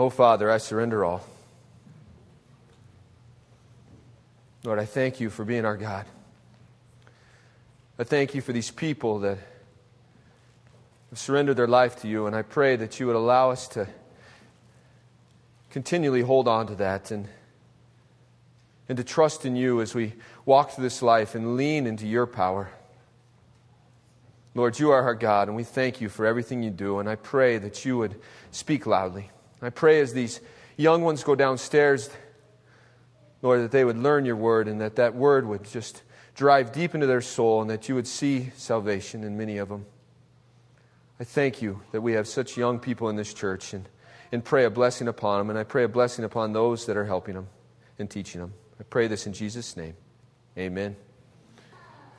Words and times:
Oh, 0.00 0.08
Father, 0.08 0.50
I 0.50 0.56
surrender 0.56 1.04
all. 1.04 1.22
Lord, 4.64 4.78
I 4.78 4.86
thank 4.86 5.20
you 5.20 5.28
for 5.28 5.44
being 5.44 5.66
our 5.66 5.76
God. 5.76 6.06
I 7.98 8.04
thank 8.04 8.34
you 8.34 8.40
for 8.40 8.54
these 8.54 8.70
people 8.70 9.18
that 9.18 9.36
have 11.10 11.18
surrendered 11.18 11.58
their 11.58 11.68
life 11.68 12.00
to 12.00 12.08
you, 12.08 12.26
and 12.26 12.34
I 12.34 12.40
pray 12.40 12.76
that 12.76 12.98
you 12.98 13.08
would 13.08 13.14
allow 13.14 13.50
us 13.50 13.68
to 13.68 13.88
continually 15.68 16.22
hold 16.22 16.48
on 16.48 16.68
to 16.68 16.76
that 16.76 17.10
and, 17.10 17.28
and 18.88 18.96
to 18.96 19.04
trust 19.04 19.44
in 19.44 19.54
you 19.54 19.82
as 19.82 19.94
we 19.94 20.14
walk 20.46 20.70
through 20.70 20.84
this 20.84 21.02
life 21.02 21.34
and 21.34 21.58
lean 21.58 21.86
into 21.86 22.06
your 22.06 22.26
power. 22.26 22.70
Lord, 24.54 24.78
you 24.78 24.92
are 24.92 25.02
our 25.02 25.14
God, 25.14 25.48
and 25.48 25.56
we 25.58 25.64
thank 25.64 26.00
you 26.00 26.08
for 26.08 26.24
everything 26.24 26.62
you 26.62 26.70
do, 26.70 27.00
and 27.00 27.06
I 27.06 27.16
pray 27.16 27.58
that 27.58 27.84
you 27.84 27.98
would 27.98 28.18
speak 28.50 28.86
loudly. 28.86 29.30
I 29.62 29.70
pray 29.70 30.00
as 30.00 30.12
these 30.12 30.40
young 30.76 31.02
ones 31.02 31.22
go 31.22 31.34
downstairs, 31.34 32.08
Lord, 33.42 33.60
that 33.62 33.70
they 33.70 33.84
would 33.84 33.98
learn 33.98 34.24
your 34.24 34.36
word 34.36 34.68
and 34.68 34.80
that 34.80 34.96
that 34.96 35.14
word 35.14 35.46
would 35.46 35.64
just 35.64 36.02
drive 36.34 36.72
deep 36.72 36.94
into 36.94 37.06
their 37.06 37.20
soul 37.20 37.60
and 37.60 37.70
that 37.70 37.88
you 37.88 37.94
would 37.94 38.06
see 38.06 38.50
salvation 38.56 39.24
in 39.24 39.36
many 39.36 39.58
of 39.58 39.68
them. 39.68 39.84
I 41.18 41.24
thank 41.24 41.60
you 41.60 41.82
that 41.92 42.00
we 42.00 42.14
have 42.14 42.26
such 42.26 42.56
young 42.56 42.78
people 42.78 43.10
in 43.10 43.16
this 43.16 43.34
church 43.34 43.74
and, 43.74 43.86
and 44.32 44.42
pray 44.42 44.64
a 44.64 44.70
blessing 44.70 45.06
upon 45.06 45.40
them, 45.40 45.50
and 45.50 45.58
I 45.58 45.64
pray 45.64 45.84
a 45.84 45.88
blessing 45.88 46.24
upon 46.24 46.54
those 46.54 46.86
that 46.86 46.96
are 46.96 47.04
helping 47.04 47.34
them 47.34 47.48
and 47.98 48.08
teaching 48.08 48.40
them. 48.40 48.54
I 48.78 48.84
pray 48.84 49.06
this 49.06 49.26
in 49.26 49.34
Jesus' 49.34 49.76
name. 49.76 49.94
Amen. 50.56 50.96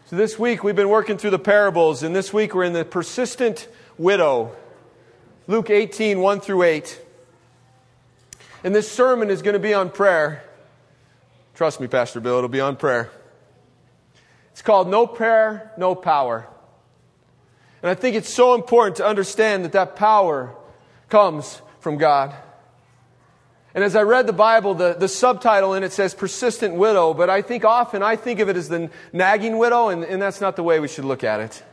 So 0.05 0.15
this 0.15 0.37
week 0.37 0.63
we've 0.63 0.75
been 0.75 0.89
working 0.89 1.17
through 1.17 1.31
the 1.31 1.39
parables, 1.39 2.03
and 2.03 2.15
this 2.15 2.31
week 2.31 2.53
we're 2.53 2.65
in 2.65 2.73
the 2.73 2.85
persistent 2.85 3.67
widow. 3.97 4.55
Luke 5.47 5.71
18, 5.71 6.19
1 6.19 6.39
through 6.41 6.61
8. 6.61 7.00
And 8.63 8.75
this 8.75 8.91
sermon 8.91 9.29
is 9.29 9.41
going 9.41 9.53
to 9.53 9.59
be 9.59 9.73
on 9.73 9.89
prayer. 9.89 10.43
Trust 11.55 11.79
me, 11.79 11.87
Pastor 11.87 12.19
Bill, 12.19 12.37
it'll 12.37 12.49
be 12.49 12.61
on 12.61 12.75
prayer. 12.75 13.09
It's 14.51 14.61
called 14.61 14.87
No 14.87 15.07
Prayer, 15.07 15.71
No 15.77 15.95
Power. 15.95 16.47
And 17.81 17.89
I 17.89 17.95
think 17.95 18.15
it's 18.15 18.31
so 18.31 18.53
important 18.53 18.97
to 18.97 19.05
understand 19.05 19.65
that 19.65 19.71
that 19.71 19.95
power 19.95 20.55
comes 21.09 21.61
from 21.79 21.97
God. 21.97 22.35
And 23.73 23.83
as 23.83 23.95
I 23.95 24.03
read 24.03 24.27
the 24.27 24.33
Bible, 24.33 24.75
the, 24.75 24.93
the 24.93 25.07
subtitle 25.07 25.73
in 25.73 25.83
it 25.83 25.93
says 25.93 26.13
persistent 26.13 26.75
widow, 26.75 27.13
but 27.13 27.29
I 27.29 27.41
think 27.41 27.65
often 27.65 28.03
I 28.03 28.17
think 28.17 28.39
of 28.39 28.49
it 28.49 28.57
as 28.57 28.69
the 28.69 28.91
nagging 29.13 29.57
widow, 29.57 29.89
and, 29.89 30.03
and 30.03 30.21
that's 30.21 30.41
not 30.41 30.55
the 30.55 30.63
way 30.63 30.79
we 30.79 30.87
should 30.87 31.05
look 31.05 31.23
at 31.23 31.39
it. 31.39 31.63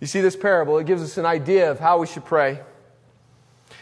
You 0.00 0.06
see 0.06 0.20
this 0.20 0.36
parable, 0.36 0.78
it 0.78 0.86
gives 0.86 1.02
us 1.02 1.16
an 1.16 1.24
idea 1.24 1.70
of 1.70 1.78
how 1.78 1.98
we 1.98 2.06
should 2.06 2.24
pray. 2.24 2.60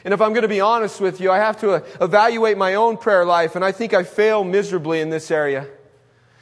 And 0.04 0.12
if 0.12 0.20
I'm 0.20 0.30
going 0.30 0.42
to 0.42 0.48
be 0.48 0.60
honest 0.60 1.00
with 1.00 1.20
you, 1.20 1.30
I 1.30 1.38
have 1.38 1.60
to 1.60 1.72
uh, 1.72 1.80
evaluate 2.00 2.58
my 2.58 2.74
own 2.74 2.96
prayer 2.96 3.24
life, 3.24 3.54
and 3.54 3.64
I 3.64 3.72
think 3.72 3.94
I 3.94 4.02
fail 4.02 4.42
miserably 4.42 5.00
in 5.00 5.10
this 5.10 5.30
area. 5.30 5.68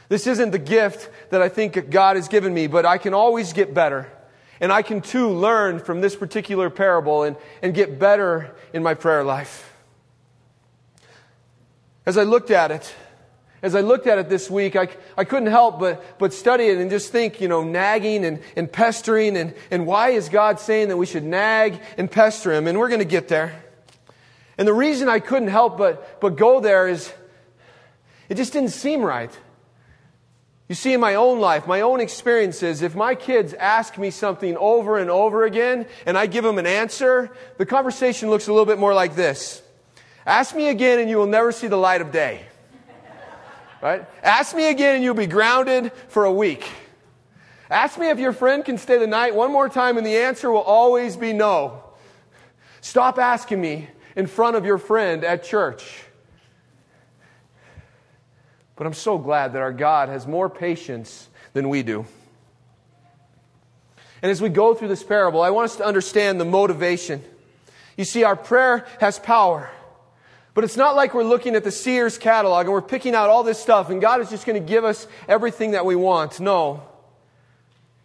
This 0.08 0.26
isn't 0.26 0.50
the 0.50 0.58
gift 0.58 1.10
that 1.30 1.42
I 1.42 1.48
think 1.48 1.90
God 1.90 2.16
has 2.16 2.28
given 2.28 2.52
me, 2.52 2.66
but 2.66 2.86
I 2.86 2.98
can 2.98 3.14
always 3.14 3.52
get 3.52 3.74
better. 3.74 4.10
And 4.60 4.72
I 4.72 4.82
can 4.82 5.00
too 5.00 5.28
learn 5.28 5.78
from 5.78 6.00
this 6.00 6.16
particular 6.16 6.68
parable 6.68 7.22
and, 7.22 7.36
and 7.62 7.74
get 7.74 7.98
better 7.98 8.54
in 8.72 8.82
my 8.82 8.94
prayer 8.94 9.24
life. 9.24 9.72
As 12.04 12.18
I 12.18 12.24
looked 12.24 12.50
at 12.50 12.70
it, 12.70 12.94
as 13.62 13.74
I 13.74 13.80
looked 13.80 14.06
at 14.06 14.18
it 14.18 14.28
this 14.28 14.50
week, 14.50 14.74
I, 14.74 14.88
I 15.16 15.24
couldn't 15.24 15.48
help 15.48 15.78
but, 15.78 16.18
but 16.18 16.32
study 16.32 16.64
it 16.64 16.78
and 16.78 16.90
just 16.90 17.12
think, 17.12 17.40
you 17.40 17.48
know, 17.48 17.62
nagging 17.62 18.24
and, 18.24 18.40
and 18.56 18.70
pestering 18.70 19.36
and, 19.36 19.54
and 19.70 19.86
why 19.86 20.10
is 20.10 20.28
God 20.28 20.58
saying 20.58 20.88
that 20.88 20.96
we 20.96 21.06
should 21.06 21.24
nag 21.24 21.80
and 21.98 22.10
pester 22.10 22.52
Him? 22.52 22.66
And 22.66 22.78
we're 22.78 22.88
going 22.88 23.00
to 23.00 23.04
get 23.04 23.28
there. 23.28 23.62
And 24.56 24.66
the 24.66 24.74
reason 24.74 25.08
I 25.08 25.18
couldn't 25.18 25.48
help 25.48 25.76
but, 25.76 26.20
but 26.20 26.36
go 26.36 26.60
there 26.60 26.88
is 26.88 27.12
it 28.28 28.36
just 28.36 28.52
didn't 28.52 28.70
seem 28.70 29.02
right. 29.02 29.36
You 30.68 30.76
see, 30.76 30.92
in 30.92 31.00
my 31.00 31.16
own 31.16 31.40
life, 31.40 31.66
my 31.66 31.80
own 31.80 32.00
experiences, 32.00 32.80
if 32.80 32.94
my 32.94 33.16
kids 33.16 33.54
ask 33.54 33.98
me 33.98 34.10
something 34.10 34.56
over 34.56 34.98
and 34.98 35.10
over 35.10 35.44
again 35.44 35.86
and 36.06 36.16
I 36.16 36.26
give 36.26 36.44
them 36.44 36.58
an 36.58 36.66
answer, 36.66 37.30
the 37.58 37.66
conversation 37.66 38.30
looks 38.30 38.46
a 38.46 38.52
little 38.52 38.66
bit 38.66 38.78
more 38.78 38.94
like 38.94 39.16
this 39.16 39.62
Ask 40.24 40.54
me 40.54 40.68
again 40.68 41.00
and 41.00 41.10
you 41.10 41.16
will 41.16 41.26
never 41.26 41.50
see 41.50 41.66
the 41.66 41.76
light 41.76 42.00
of 42.00 42.12
day. 42.12 42.44
Right? 43.82 44.06
Ask 44.22 44.54
me 44.54 44.68
again 44.68 44.96
and 44.96 45.04
you'll 45.04 45.14
be 45.14 45.26
grounded 45.26 45.92
for 46.08 46.24
a 46.24 46.32
week. 46.32 46.68
Ask 47.70 47.98
me 47.98 48.10
if 48.10 48.18
your 48.18 48.32
friend 48.32 48.64
can 48.64 48.78
stay 48.78 48.98
the 48.98 49.06
night 49.06 49.34
one 49.34 49.52
more 49.52 49.68
time 49.68 49.96
and 49.96 50.06
the 50.06 50.16
answer 50.16 50.50
will 50.50 50.60
always 50.60 51.16
be 51.16 51.32
no. 51.32 51.82
Stop 52.80 53.18
asking 53.18 53.60
me 53.60 53.88
in 54.16 54.26
front 54.26 54.56
of 54.56 54.64
your 54.64 54.78
friend 54.78 55.24
at 55.24 55.44
church. 55.44 56.04
But 58.76 58.86
I'm 58.86 58.94
so 58.94 59.18
glad 59.18 59.52
that 59.52 59.62
our 59.62 59.72
God 59.72 60.08
has 60.08 60.26
more 60.26 60.50
patience 60.50 61.28
than 61.52 61.68
we 61.68 61.82
do. 61.82 62.06
And 64.22 64.30
as 64.30 64.42
we 64.42 64.48
go 64.48 64.74
through 64.74 64.88
this 64.88 65.02
parable, 65.02 65.40
I 65.40 65.50
want 65.50 65.66
us 65.66 65.76
to 65.76 65.84
understand 65.84 66.40
the 66.40 66.44
motivation. 66.44 67.22
You 67.96 68.04
see, 68.04 68.24
our 68.24 68.36
prayer 68.36 68.86
has 69.00 69.18
power. 69.18 69.70
But 70.54 70.64
it's 70.64 70.76
not 70.76 70.96
like 70.96 71.14
we're 71.14 71.22
looking 71.22 71.54
at 71.54 71.64
the 71.64 71.70
Sears 71.70 72.18
catalog 72.18 72.66
and 72.66 72.72
we're 72.72 72.82
picking 72.82 73.14
out 73.14 73.30
all 73.30 73.42
this 73.42 73.60
stuff 73.60 73.90
and 73.90 74.00
God 74.00 74.20
is 74.20 74.30
just 74.30 74.46
going 74.46 74.60
to 74.60 74.66
give 74.66 74.84
us 74.84 75.06
everything 75.28 75.72
that 75.72 75.84
we 75.84 75.96
want. 75.96 76.40
No. 76.40 76.82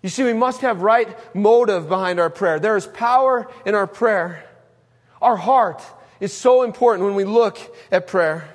You 0.03 0.09
see, 0.09 0.23
we 0.23 0.33
must 0.33 0.61
have 0.61 0.81
right 0.81 1.17
motive 1.35 1.89
behind 1.89 2.19
our 2.19 2.29
prayer. 2.29 2.59
There 2.59 2.77
is 2.77 2.85
power 2.85 3.49
in 3.65 3.73
our 3.73 3.87
prayer. 3.87 4.47
Our 5.21 5.35
heart 5.35 5.81
is 6.19 6.31
so 6.31 6.61
important 6.61 7.05
when 7.05 7.15
we 7.15 7.23
look 7.23 7.57
at 7.91 8.05
prayer. 8.05 8.47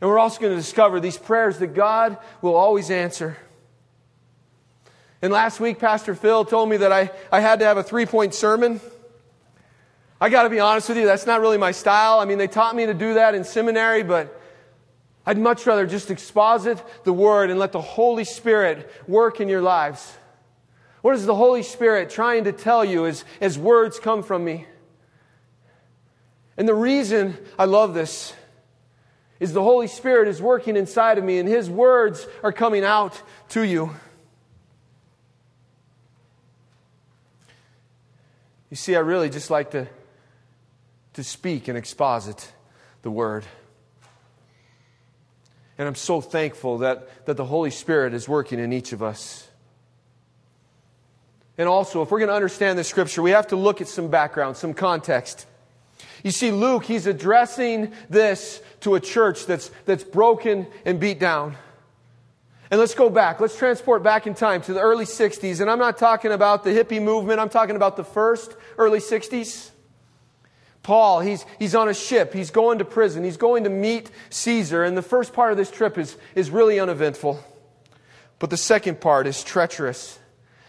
And 0.00 0.08
we're 0.08 0.18
also 0.18 0.40
going 0.40 0.52
to 0.52 0.56
discover 0.56 1.00
these 1.00 1.18
prayers 1.18 1.58
that 1.58 1.74
God 1.74 2.18
will 2.40 2.54
always 2.54 2.90
answer. 2.90 3.36
And 5.20 5.32
last 5.32 5.60
week, 5.60 5.78
Pastor 5.78 6.14
Phil 6.16 6.44
told 6.44 6.68
me 6.68 6.78
that 6.78 6.92
I, 6.92 7.10
I 7.30 7.40
had 7.40 7.60
to 7.60 7.64
have 7.64 7.76
a 7.76 7.82
three 7.82 8.06
point 8.06 8.34
sermon. 8.34 8.80
I 10.22 10.28
got 10.28 10.44
to 10.44 10.50
be 10.50 10.60
honest 10.60 10.88
with 10.88 10.98
you, 10.98 11.04
that's 11.04 11.26
not 11.26 11.40
really 11.40 11.58
my 11.58 11.72
style. 11.72 12.20
I 12.20 12.26
mean, 12.26 12.38
they 12.38 12.46
taught 12.46 12.76
me 12.76 12.86
to 12.86 12.94
do 12.94 13.14
that 13.14 13.34
in 13.34 13.42
seminary, 13.42 14.04
but 14.04 14.40
I'd 15.26 15.36
much 15.36 15.66
rather 15.66 15.84
just 15.84 16.12
exposit 16.12 16.80
the 17.02 17.12
Word 17.12 17.50
and 17.50 17.58
let 17.58 17.72
the 17.72 17.80
Holy 17.80 18.22
Spirit 18.22 18.88
work 19.08 19.40
in 19.40 19.48
your 19.48 19.60
lives. 19.60 20.16
What 21.00 21.16
is 21.16 21.26
the 21.26 21.34
Holy 21.34 21.64
Spirit 21.64 22.08
trying 22.08 22.44
to 22.44 22.52
tell 22.52 22.84
you 22.84 23.04
as, 23.04 23.24
as 23.40 23.58
words 23.58 23.98
come 23.98 24.22
from 24.22 24.44
me? 24.44 24.68
And 26.56 26.68
the 26.68 26.74
reason 26.74 27.36
I 27.58 27.64
love 27.64 27.92
this 27.92 28.32
is 29.40 29.52
the 29.52 29.64
Holy 29.64 29.88
Spirit 29.88 30.28
is 30.28 30.40
working 30.40 30.76
inside 30.76 31.18
of 31.18 31.24
me 31.24 31.40
and 31.40 31.48
His 31.48 31.68
words 31.68 32.28
are 32.44 32.52
coming 32.52 32.84
out 32.84 33.20
to 33.48 33.62
you. 33.62 33.90
You 38.70 38.76
see, 38.76 38.94
I 38.94 39.00
really 39.00 39.28
just 39.28 39.50
like 39.50 39.72
to, 39.72 39.88
to 41.14 41.24
speak 41.24 41.68
and 41.68 41.76
exposit 41.76 42.52
the 43.02 43.10
Word. 43.10 43.44
And 45.78 45.88
I'm 45.88 45.94
so 45.94 46.20
thankful 46.20 46.78
that, 46.78 47.26
that 47.26 47.36
the 47.36 47.44
Holy 47.44 47.70
Spirit 47.70 48.14
is 48.14 48.28
working 48.28 48.58
in 48.58 48.72
each 48.72 48.92
of 48.92 49.02
us. 49.02 49.48
And 51.58 51.68
also, 51.68 52.02
if 52.02 52.10
we're 52.10 52.18
going 52.18 52.28
to 52.28 52.34
understand 52.34 52.78
this 52.78 52.88
scripture, 52.88 53.22
we 53.22 53.32
have 53.32 53.48
to 53.48 53.56
look 53.56 53.80
at 53.80 53.88
some 53.88 54.08
background, 54.08 54.56
some 54.56 54.74
context. 54.74 55.46
You 56.22 56.30
see, 56.30 56.50
Luke, 56.50 56.84
he's 56.84 57.06
addressing 57.06 57.92
this 58.08 58.62
to 58.80 58.94
a 58.94 59.00
church 59.00 59.46
that's, 59.46 59.70
that's 59.84 60.04
broken 60.04 60.66
and 60.84 60.98
beat 60.98 61.18
down. 61.18 61.56
And 62.70 62.80
let's 62.80 62.94
go 62.94 63.10
back. 63.10 63.38
Let's 63.38 63.56
transport 63.56 64.02
back 64.02 64.26
in 64.26 64.34
time 64.34 64.62
to 64.62 64.72
the 64.72 64.80
early 64.80 65.04
60s. 65.04 65.60
And 65.60 65.70
I'm 65.70 65.78
not 65.78 65.98
talking 65.98 66.32
about 66.32 66.64
the 66.64 66.70
hippie 66.70 67.02
movement, 67.02 67.38
I'm 67.38 67.50
talking 67.50 67.76
about 67.76 67.96
the 67.96 68.04
first 68.04 68.56
early 68.78 69.00
60s. 69.00 69.70
Paul, 70.82 71.20
he's, 71.20 71.46
he's 71.58 71.74
on 71.74 71.88
a 71.88 71.94
ship. 71.94 72.32
He's 72.32 72.50
going 72.50 72.78
to 72.78 72.84
prison. 72.84 73.22
He's 73.22 73.36
going 73.36 73.64
to 73.64 73.70
meet 73.70 74.10
Caesar. 74.30 74.82
And 74.82 74.96
the 74.96 75.02
first 75.02 75.32
part 75.32 75.52
of 75.52 75.58
this 75.58 75.70
trip 75.70 75.96
is, 75.96 76.16
is 76.34 76.50
really 76.50 76.80
uneventful. 76.80 77.42
But 78.38 78.50
the 78.50 78.56
second 78.56 79.00
part 79.00 79.26
is 79.26 79.44
treacherous. 79.44 80.18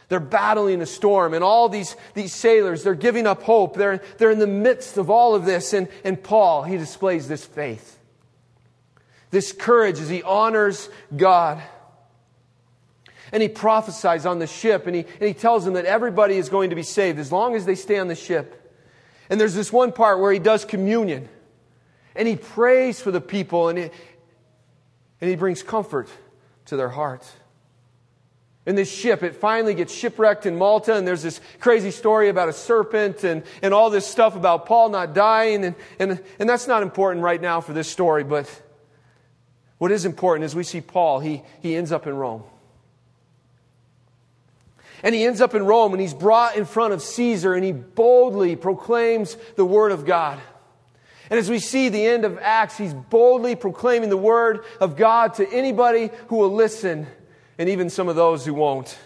They're 0.10 0.20
battling 0.20 0.82
a 0.82 0.86
storm, 0.86 1.34
and 1.34 1.44
all 1.44 1.70
these, 1.70 1.96
these 2.14 2.34
sailors, 2.34 2.84
they're 2.84 2.94
giving 2.94 3.26
up 3.26 3.42
hope. 3.42 3.76
They're, 3.76 4.02
they're 4.20 4.30
in 4.30 4.38
the 4.38 4.46
midst 4.46 4.98
of 4.98 5.10
all 5.10 5.34
of 5.34 5.46
this. 5.46 5.74
And, 5.74 5.88
and 6.04 6.22
Paul, 6.22 6.64
he 6.64 6.78
displays 6.78 7.28
this 7.28 7.44
faith 7.46 8.00
this 9.34 9.52
courage 9.52 10.00
as 10.00 10.08
he 10.10 10.22
honors 10.22 10.90
God. 11.16 11.62
And 13.32 13.42
he 13.42 13.50
prophesies 13.50 14.28
on 14.28 14.38
the 14.38 14.46
ship 14.46 14.86
and 14.86 14.96
he, 14.96 15.02
and 15.02 15.28
he 15.28 15.34
tells 15.34 15.66
them 15.66 15.74
that 15.74 15.86
everybody 15.86 16.38
is 16.38 16.50
going 16.50 16.70
to 16.70 16.76
be 16.76 16.84
saved 16.84 17.18
as 17.18 17.32
long 17.32 17.56
as 17.56 17.66
they 17.66 17.74
stay 17.74 17.98
on 17.98 18.08
the 18.08 18.16
ship. 18.16 18.63
And 19.30 19.40
there's 19.40 19.56
this 19.56 19.72
one 19.72 19.92
part 19.92 20.20
where 20.20 20.32
he 20.32 20.40
does 20.40 20.66
communion 20.66 21.30
and 22.16 22.28
he 22.28 22.36
prays 22.36 23.02
for 23.02 23.12
the 23.12 23.22
people 23.22 23.70
and 23.70 23.78
he, 23.78 23.90
and 25.22 25.30
he 25.30 25.36
brings 25.36 25.64
comfort 25.64 26.10
to 26.66 26.76
their 26.76 26.90
heart. 26.90 27.26
And 28.66 28.78
this 28.78 28.92
ship, 28.92 29.24
it 29.24 29.36
finally 29.36 29.74
gets 29.74 29.94
shipwrecked 29.94 30.46
in 30.46 30.56
Malta, 30.58 30.96
and 30.96 31.06
there's 31.06 31.22
this 31.22 31.42
crazy 31.60 31.92
story 31.92 32.30
about 32.30 32.48
a 32.48 32.54
serpent 32.54 33.26
and, 33.26 33.44
and 33.62 33.74
all 33.74 33.90
this 33.90 34.08
stuff 34.08 34.38
about 34.38 34.66
Paul 34.66 34.88
not 34.90 35.14
dying. 35.14 35.66
And, 35.66 35.76
and, 36.00 36.24
and 36.40 36.50
that's 36.50 36.66
not 36.66 36.82
important 36.82 37.24
right 37.24 37.42
now 37.42 37.60
for 37.60 37.74
this 37.74 37.90
story, 37.90 38.24
but 38.24 38.50
what 39.80 39.92
is 39.92 40.06
important 40.06 40.46
is 40.46 40.56
we 40.56 40.64
see 40.64 40.80
Paul, 40.80 41.20
he, 41.20 41.42
he 41.62 41.76
ends 41.76 41.92
up 41.92 42.08
in 42.08 42.16
Rome. 42.16 42.44
And 45.04 45.14
he 45.14 45.26
ends 45.26 45.42
up 45.42 45.54
in 45.54 45.66
Rome, 45.66 45.92
and 45.92 46.02
he's 46.02 46.14
brought 46.14 46.56
in 46.56 46.66
front 46.66 46.94
of 46.94 47.02
Caesar, 47.02 47.54
and 47.54 47.64
he 47.64 47.74
boldly 47.74 48.56
proclaims 48.56 49.38
the 49.58 49.66
word 49.66 49.92
of 49.92 50.06
God. 50.06 50.40
And 51.30 51.38
as 51.38 51.50
we 51.50 51.60
see 51.60 51.90
the 51.90 52.06
end 52.06 52.26
of 52.26 52.40
Acts, 52.40 52.78
he's 52.78 52.94
boldly 52.94 53.56
proclaiming 53.56 54.10
the 54.10 54.18
word 54.18 54.64
of 54.80 54.96
God 54.96 55.34
to 55.36 55.50
anybody 55.52 56.10
who 56.28 56.38
will 56.38 56.54
listen 56.54 57.06
and 57.58 57.70
even 57.70 57.90
some 57.90 58.08
of 58.08 58.16
those 58.16 58.46
who 58.46 58.54
won't. 58.54 58.98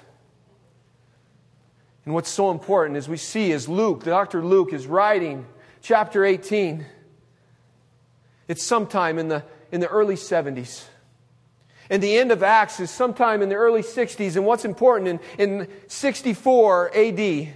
And 2.06 2.14
what's 2.14 2.30
so 2.30 2.52
important 2.52 2.98
is 2.98 3.10
we 3.10 3.18
see 3.18 3.52
as 3.52 3.68
Luke, 3.68 4.04
the 4.04 4.12
Dr. 4.12 4.44
Luke, 4.44 4.74
is 4.74 4.88
writing 4.88 5.46
chapter 5.82 6.24
18. 6.24 6.86
It's 8.48 8.64
sometime 8.64 9.20
in 9.20 9.28
the, 9.28 9.44
in 9.72 9.82
the 9.82 9.88
early 9.88 10.16
70s. 10.16 10.86
And 11.90 12.04
the 12.04 12.18
end 12.18 12.32
of 12.32 12.44
Acts 12.44 12.80
is 12.80 12.92
sometime 12.92 13.42
in 13.42 13.50
the 13.50 13.56
early 13.56 13.82
60s. 13.82 14.36
And 14.36 14.46
what's 14.46 14.66
important, 14.66 15.22
in, 15.38 15.62
in 15.62 15.68
64 15.88 16.96
AD, 16.96 17.48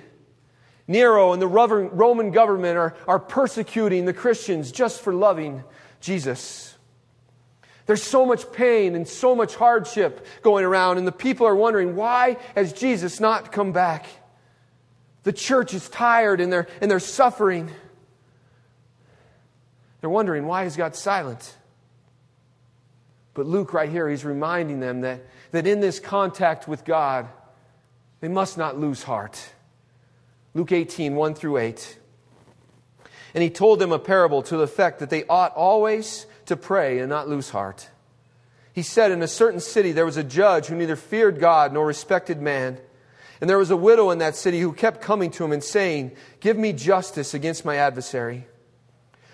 Nero 0.87 1.33
and 1.33 1.41
the 1.41 1.47
Roman 1.47 2.31
government 2.31 2.77
are, 2.77 2.95
are 3.07 3.19
persecuting 3.19 4.05
the 4.05 4.13
Christians 4.13 4.71
just 4.71 5.01
for 5.01 5.13
loving 5.13 5.63
Jesus. 5.99 6.75
There's 7.85 8.03
so 8.03 8.25
much 8.25 8.51
pain 8.51 8.95
and 8.95 9.07
so 9.07 9.35
much 9.35 9.55
hardship 9.55 10.25
going 10.41 10.65
around, 10.65 10.97
and 10.97 11.07
the 11.07 11.11
people 11.11 11.47
are 11.47 11.55
wondering, 11.55 11.95
why 11.95 12.37
has 12.55 12.73
Jesus 12.73 13.19
not 13.19 13.51
come 13.51 13.71
back? 13.71 14.05
The 15.23 15.33
church 15.33 15.73
is 15.73 15.87
tired 15.89 16.41
and 16.41 16.51
they're, 16.51 16.67
and 16.81 16.89
they're 16.89 16.99
suffering. 16.99 17.69
They're 19.99 20.09
wondering, 20.09 20.45
why 20.45 20.65
is 20.65 20.75
God 20.75 20.95
silent? 20.95 21.55
But 23.33 23.45
Luke, 23.45 23.73
right 23.73 23.89
here, 23.89 24.09
he's 24.09 24.25
reminding 24.25 24.79
them 24.79 25.01
that, 25.01 25.25
that 25.51 25.67
in 25.67 25.79
this 25.79 25.99
contact 25.99 26.67
with 26.67 26.83
God, 26.83 27.27
they 28.19 28.27
must 28.27 28.57
not 28.57 28.77
lose 28.77 29.03
heart. 29.03 29.53
Luke 30.53 30.71
18, 30.71 31.15
1 31.15 31.33
through 31.33 31.57
8. 31.57 31.97
And 33.33 33.41
he 33.41 33.49
told 33.49 33.79
them 33.79 33.91
a 33.91 33.99
parable 33.99 34.43
to 34.43 34.57
the 34.57 34.63
effect 34.63 34.99
that 34.99 35.09
they 35.09 35.25
ought 35.27 35.55
always 35.55 36.25
to 36.47 36.57
pray 36.57 36.99
and 36.99 37.09
not 37.09 37.29
lose 37.29 37.49
heart. 37.49 37.89
He 38.73 38.81
said, 38.83 39.11
In 39.11 39.21
a 39.21 39.27
certain 39.27 39.59
city 39.59 39.91
there 39.91 40.05
was 40.05 40.17
a 40.17 40.23
judge 40.23 40.67
who 40.67 40.75
neither 40.75 40.95
feared 40.95 41.39
God 41.39 41.73
nor 41.73 41.85
respected 41.85 42.41
man. 42.41 42.77
And 43.39 43.49
there 43.49 43.57
was 43.57 43.71
a 43.71 43.77
widow 43.77 44.11
in 44.11 44.19
that 44.19 44.35
city 44.35 44.59
who 44.59 44.73
kept 44.73 45.01
coming 45.01 45.31
to 45.31 45.43
him 45.43 45.51
and 45.51 45.63
saying, 45.63 46.11
Give 46.41 46.57
me 46.57 46.73
justice 46.73 47.33
against 47.33 47.65
my 47.65 47.77
adversary. 47.77 48.47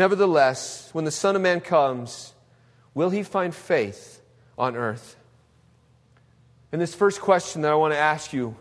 Nevertheless, 0.00 0.88
when 0.94 1.04
the 1.04 1.10
Son 1.10 1.36
of 1.36 1.42
Man 1.42 1.60
comes, 1.60 2.32
will 2.94 3.10
he 3.10 3.22
find 3.22 3.54
faith 3.54 4.22
on 4.56 4.74
earth? 4.74 5.14
And 6.72 6.80
this 6.80 6.94
first 6.94 7.20
question 7.20 7.60
that 7.60 7.70
I 7.70 7.74
want 7.74 7.92
to 7.92 7.98
ask 7.98 8.32
you 8.32 8.56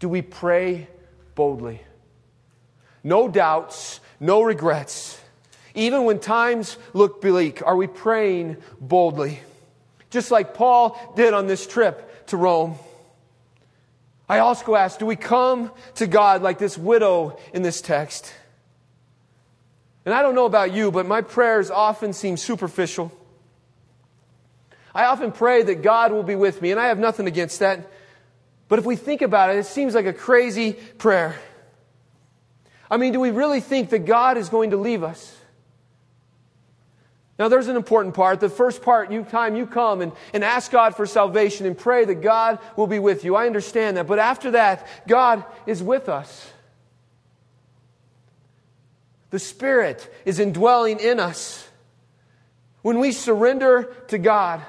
do 0.00 0.08
we 0.08 0.20
pray 0.20 0.88
boldly? 1.36 1.80
No 3.04 3.28
doubts, 3.28 4.00
no 4.18 4.42
regrets. 4.42 5.20
Even 5.76 6.06
when 6.06 6.18
times 6.18 6.76
look 6.92 7.20
bleak, 7.22 7.64
are 7.64 7.76
we 7.76 7.86
praying 7.86 8.56
boldly? 8.80 9.38
Just 10.10 10.32
like 10.32 10.54
Paul 10.54 10.98
did 11.14 11.34
on 11.34 11.46
this 11.46 11.68
trip 11.68 12.26
to 12.26 12.36
Rome. 12.36 12.74
I 14.28 14.40
also 14.40 14.74
ask, 14.74 14.98
do 14.98 15.06
we 15.06 15.14
come 15.14 15.70
to 15.94 16.08
God 16.08 16.42
like 16.42 16.58
this 16.58 16.76
widow 16.76 17.38
in 17.54 17.62
this 17.62 17.80
text? 17.80 18.34
And 20.04 20.14
I 20.14 20.22
don't 20.22 20.34
know 20.34 20.46
about 20.46 20.72
you, 20.72 20.90
but 20.90 21.06
my 21.06 21.20
prayers 21.20 21.70
often 21.70 22.12
seem 22.12 22.36
superficial. 22.36 23.12
I 24.94 25.04
often 25.04 25.32
pray 25.32 25.62
that 25.62 25.82
God 25.82 26.12
will 26.12 26.22
be 26.22 26.34
with 26.34 26.60
me, 26.60 26.70
and 26.70 26.80
I 26.80 26.86
have 26.86 26.98
nothing 26.98 27.26
against 27.26 27.60
that. 27.60 27.90
But 28.68 28.78
if 28.78 28.84
we 28.84 28.96
think 28.96 29.22
about 29.22 29.50
it, 29.50 29.58
it 29.58 29.66
seems 29.66 29.94
like 29.94 30.06
a 30.06 30.12
crazy 30.12 30.72
prayer. 30.72 31.36
I 32.90 32.96
mean, 32.96 33.12
do 33.12 33.20
we 33.20 33.30
really 33.30 33.60
think 33.60 33.90
that 33.90 34.00
God 34.00 34.36
is 34.36 34.48
going 34.48 34.70
to 34.70 34.76
leave 34.76 35.02
us? 35.02 35.36
Now, 37.38 37.48
there's 37.48 37.68
an 37.68 37.76
important 37.76 38.14
part. 38.14 38.40
The 38.40 38.50
first 38.50 38.82
part, 38.82 39.10
you 39.10 39.24
time 39.24 39.56
you 39.56 39.66
come 39.66 40.00
and, 40.00 40.12
and 40.34 40.44
ask 40.44 40.70
God 40.70 40.94
for 40.94 41.06
salvation 41.06 41.66
and 41.66 41.76
pray 41.76 42.04
that 42.04 42.16
God 42.16 42.58
will 42.76 42.86
be 42.86 42.98
with 42.98 43.24
you. 43.24 43.34
I 43.34 43.46
understand 43.46 43.96
that. 43.96 44.06
But 44.06 44.18
after 44.18 44.52
that, 44.52 44.86
God 45.08 45.44
is 45.66 45.82
with 45.82 46.08
us. 46.08 46.51
The 49.32 49.38
Spirit 49.38 50.14
is 50.26 50.38
indwelling 50.38 51.00
in 51.00 51.18
us. 51.18 51.66
When 52.82 52.98
we 53.00 53.12
surrender 53.12 53.94
to 54.08 54.18
God, 54.18 54.60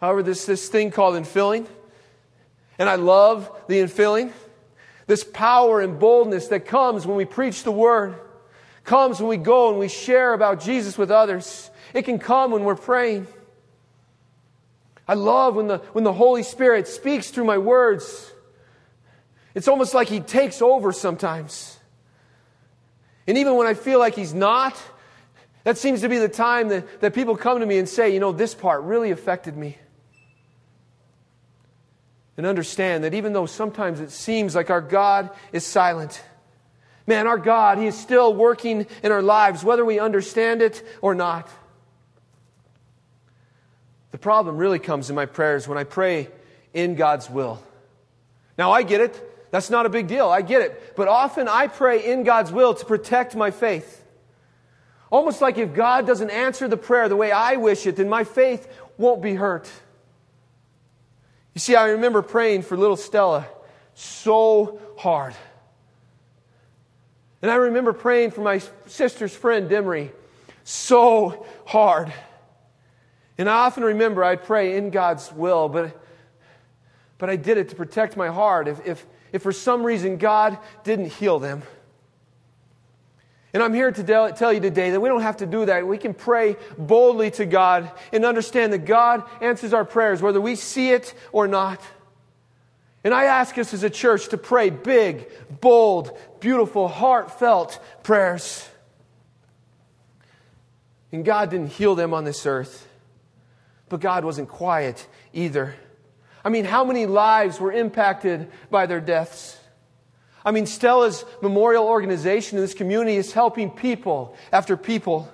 however, 0.00 0.24
this, 0.24 0.44
this 0.44 0.68
thing 0.68 0.90
called 0.90 1.14
infilling, 1.14 1.68
and 2.80 2.88
I 2.88 2.96
love 2.96 3.48
the 3.68 3.76
infilling. 3.76 4.32
This 5.06 5.22
power 5.22 5.80
and 5.80 6.00
boldness 6.00 6.48
that 6.48 6.66
comes 6.66 7.06
when 7.06 7.16
we 7.16 7.24
preach 7.24 7.62
the 7.62 7.72
word 7.72 8.16
comes 8.82 9.20
when 9.20 9.28
we 9.28 9.36
go 9.36 9.70
and 9.70 9.78
we 9.78 9.88
share 9.88 10.34
about 10.34 10.60
Jesus 10.60 10.98
with 10.98 11.12
others. 11.12 11.70
It 11.94 12.02
can 12.02 12.18
come 12.18 12.50
when 12.50 12.64
we're 12.64 12.74
praying. 12.74 13.28
I 15.06 15.14
love 15.14 15.54
when 15.54 15.68
the, 15.68 15.78
when 15.92 16.02
the 16.02 16.12
Holy 16.12 16.42
Spirit 16.42 16.88
speaks 16.88 17.30
through 17.30 17.44
my 17.44 17.58
words. 17.58 18.32
It's 19.54 19.68
almost 19.68 19.94
like 19.94 20.08
He 20.08 20.18
takes 20.18 20.60
over 20.60 20.90
sometimes. 20.92 21.79
And 23.26 23.38
even 23.38 23.54
when 23.56 23.66
I 23.66 23.74
feel 23.74 23.98
like 23.98 24.14
He's 24.14 24.34
not, 24.34 24.80
that 25.64 25.78
seems 25.78 26.00
to 26.00 26.08
be 26.08 26.18
the 26.18 26.28
time 26.28 26.68
that, 26.68 27.00
that 27.00 27.14
people 27.14 27.36
come 27.36 27.60
to 27.60 27.66
me 27.66 27.78
and 27.78 27.88
say, 27.88 28.12
you 28.12 28.20
know, 28.20 28.32
this 28.32 28.54
part 28.54 28.82
really 28.82 29.10
affected 29.10 29.56
me 29.56 29.76
and 32.36 32.46
understand 32.46 33.04
that 33.04 33.12
even 33.12 33.32
though 33.34 33.46
sometimes 33.46 34.00
it 34.00 34.10
seems 34.10 34.54
like 34.54 34.70
our 34.70 34.80
God 34.80 35.30
is 35.52 35.66
silent, 35.66 36.22
man, 37.06 37.26
our 37.26 37.38
God, 37.38 37.78
He 37.78 37.86
is 37.86 37.98
still 37.98 38.32
working 38.34 38.86
in 39.02 39.12
our 39.12 39.22
lives, 39.22 39.62
whether 39.62 39.84
we 39.84 39.98
understand 39.98 40.62
it 40.62 40.82
or 41.02 41.14
not. 41.14 41.48
The 44.12 44.18
problem 44.18 44.56
really 44.56 44.78
comes 44.78 45.10
in 45.10 45.16
my 45.16 45.26
prayers 45.26 45.68
when 45.68 45.78
I 45.78 45.84
pray 45.84 46.28
in 46.72 46.94
God's 46.94 47.28
will. 47.28 47.62
Now, 48.56 48.72
I 48.72 48.82
get 48.82 49.00
it. 49.00 49.29
That's 49.50 49.70
not 49.70 49.86
a 49.86 49.88
big 49.88 50.06
deal. 50.06 50.28
I 50.28 50.42
get 50.42 50.62
it. 50.62 50.94
But 50.96 51.08
often 51.08 51.48
I 51.48 51.66
pray 51.66 52.04
in 52.04 52.22
God's 52.22 52.52
will 52.52 52.74
to 52.74 52.84
protect 52.84 53.34
my 53.34 53.50
faith. 53.50 54.04
Almost 55.10 55.40
like 55.40 55.58
if 55.58 55.74
God 55.74 56.06
doesn't 56.06 56.30
answer 56.30 56.68
the 56.68 56.76
prayer 56.76 57.08
the 57.08 57.16
way 57.16 57.32
I 57.32 57.56
wish 57.56 57.86
it, 57.86 57.96
then 57.96 58.08
my 58.08 58.22
faith 58.22 58.68
won't 58.96 59.22
be 59.22 59.34
hurt. 59.34 59.68
You 61.54 61.58
see, 61.58 61.74
I 61.74 61.90
remember 61.90 62.22
praying 62.22 62.62
for 62.62 62.76
little 62.76 62.96
Stella 62.96 63.46
so 63.94 64.80
hard. 64.96 65.34
And 67.42 67.50
I 67.50 67.56
remember 67.56 67.92
praying 67.92 68.30
for 68.30 68.42
my 68.42 68.60
sister's 68.86 69.34
friend, 69.34 69.68
Demery, 69.68 70.10
so 70.62 71.46
hard. 71.66 72.12
And 73.36 73.48
I 73.48 73.64
often 73.64 73.82
remember 73.82 74.22
I'd 74.22 74.44
pray 74.44 74.76
in 74.76 74.90
God's 74.90 75.32
will, 75.32 75.68
but, 75.68 75.98
but 77.18 77.30
I 77.30 77.36
did 77.36 77.56
it 77.56 77.70
to 77.70 77.74
protect 77.74 78.16
my 78.16 78.28
heart. 78.28 78.68
If, 78.68 78.86
if, 78.86 79.06
if 79.32 79.42
for 79.42 79.52
some 79.52 79.82
reason 79.82 80.16
God 80.16 80.58
didn't 80.84 81.12
heal 81.12 81.38
them, 81.38 81.62
and 83.52 83.62
I'm 83.62 83.74
here 83.74 83.90
to 83.90 84.32
tell 84.36 84.52
you 84.52 84.60
today 84.60 84.92
that 84.92 85.00
we 85.00 85.08
don't 85.08 85.22
have 85.22 85.38
to 85.38 85.46
do 85.46 85.64
that. 85.66 85.84
We 85.86 85.98
can 85.98 86.14
pray 86.14 86.56
boldly 86.78 87.32
to 87.32 87.46
God 87.46 87.90
and 88.12 88.24
understand 88.24 88.72
that 88.72 88.84
God 88.84 89.24
answers 89.40 89.72
our 89.72 89.84
prayers, 89.84 90.22
whether 90.22 90.40
we 90.40 90.54
see 90.54 90.90
it 90.90 91.14
or 91.32 91.48
not. 91.48 91.80
And 93.02 93.12
I 93.12 93.24
ask 93.24 93.58
us 93.58 93.74
as 93.74 93.82
a 93.82 93.90
church 93.90 94.28
to 94.28 94.38
pray 94.38 94.70
big, 94.70 95.28
bold, 95.60 96.16
beautiful, 96.38 96.86
heartfelt 96.86 97.80
prayers. 98.04 98.68
And 101.10 101.24
God 101.24 101.50
didn't 101.50 101.72
heal 101.72 101.96
them 101.96 102.14
on 102.14 102.22
this 102.22 102.46
earth, 102.46 102.86
but 103.88 103.98
God 103.98 104.24
wasn't 104.24 104.48
quiet 104.48 105.08
either. 105.32 105.74
I 106.44 106.48
mean, 106.48 106.64
how 106.64 106.84
many 106.84 107.06
lives 107.06 107.60
were 107.60 107.72
impacted 107.72 108.50
by 108.70 108.86
their 108.86 109.00
deaths? 109.00 109.58
I 110.44 110.52
mean, 110.52 110.66
Stella's 110.66 111.24
memorial 111.42 111.86
organization 111.86 112.56
in 112.56 112.64
this 112.64 112.74
community 112.74 113.16
is 113.16 113.32
helping 113.32 113.70
people 113.70 114.36
after 114.52 114.76
people. 114.76 115.30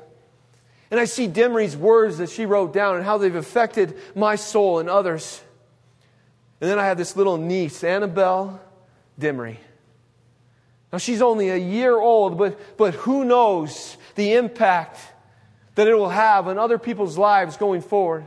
And 0.91 0.99
I 0.99 1.05
see 1.05 1.29
Dimry's 1.29 1.77
words 1.77 2.19
that 2.19 2.31
she 2.31 2.47
wrote 2.47 2.73
down 2.73 2.97
and 2.97 3.05
how 3.05 3.19
they've 3.19 3.35
affected 3.35 3.97
my 4.15 4.37
soul 4.37 4.79
and 4.79 4.89
others. 4.89 5.41
And 6.61 6.71
then 6.71 6.79
I 6.79 6.87
have 6.87 6.99
this 6.99 7.17
little 7.17 7.37
niece, 7.37 7.85
Annabelle 7.85 8.61
Dimry. 9.19 9.59
Now, 10.93 10.99
she's 10.99 11.23
only 11.23 11.51
a 11.51 11.57
year 11.57 11.99
old, 11.99 12.39
but, 12.39 12.77
but 12.77 12.95
who 12.95 13.25
knows 13.25 13.97
the 14.15 14.35
impact 14.35 14.99
that 15.75 15.87
it 15.87 15.95
will 15.95 16.09
have 16.09 16.49
on 16.49 16.59
other 16.59 16.79
people's 16.79 17.19
lives 17.19 17.57
going 17.57 17.83
forward. 17.83 18.27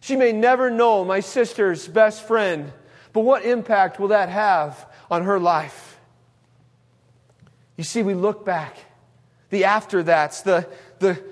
She 0.00 0.16
may 0.16 0.32
never 0.32 0.70
know 0.70 1.04
my 1.04 1.20
sister's 1.20 1.86
best 1.86 2.26
friend, 2.26 2.72
but 3.12 3.20
what 3.20 3.44
impact 3.44 4.00
will 4.00 4.08
that 4.08 4.28
have 4.28 4.86
on 5.10 5.24
her 5.24 5.38
life? 5.38 5.98
You 7.76 7.84
see, 7.84 8.02
we 8.02 8.14
look 8.14 8.44
back. 8.44 8.76
The 9.50 9.64
after 9.64 10.02
that's 10.02 10.42
the, 10.42 10.68
the 10.98 11.22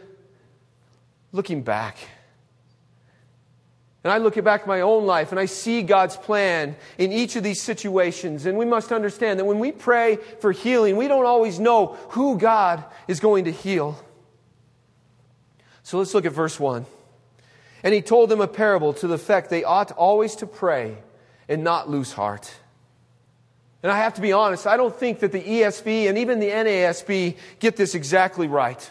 looking 1.33 1.63
back. 1.63 1.97
And 4.05 4.13
I 4.13 4.19
look 4.19 4.43
back 4.43 4.63
at 4.63 4.67
my 4.67 4.81
own 4.81 5.07
life 5.07 5.33
and 5.33 5.41
I 5.41 5.47
see 5.47 5.83
God's 5.83 6.17
plan 6.17 6.77
in 6.99 7.13
each 7.13 7.37
of 7.37 7.43
these 7.43 7.61
situations. 7.61 8.47
And 8.47 8.57
we 8.57 8.65
must 8.65 8.93
understand 8.93 9.39
that 9.39 9.45
when 9.45 9.59
we 9.59 9.73
pray 9.73 10.17
for 10.41 10.53
healing, 10.53 10.97
we 10.97 11.09
don't 11.09 11.27
always 11.27 11.59
know 11.59 11.99
who 12.11 12.39
God 12.39 12.85
is 13.07 13.21
going 13.21 13.45
to 13.45 13.53
heal. 13.53 14.03
So 15.83 15.99
let's 15.99 16.15
look 16.15 16.25
at 16.25 16.33
verse 16.33 16.59
1. 16.59 16.87
And 17.83 17.95
he 17.95 18.03
told 18.03 18.29
them 18.29 18.41
a 18.41 18.49
parable 18.49 18.93
to 18.95 19.07
the 19.07 19.15
effect 19.15 19.51
they 19.51 19.65
ought 19.65 19.93
always 19.93 20.37
to 20.37 20.47
pray 20.47 20.99
and 21.49 21.63
not 21.63 21.89
lose 21.89 22.13
heart. 22.13 22.53
And 23.83 23.93
I 23.93 23.99
have 23.99 24.15
to 24.15 24.21
be 24.21 24.33
honest, 24.33 24.67
I 24.67 24.77
don't 24.77 24.95
think 24.95 25.21
that 25.21 25.33
the 25.33 25.43
ESV 25.43 26.09
and 26.09 26.19
even 26.19 26.41
the 26.41 26.51
NASB 26.51 27.37
get 27.61 27.77
this 27.77 27.95
exactly 27.95 28.49
right. 28.49 28.91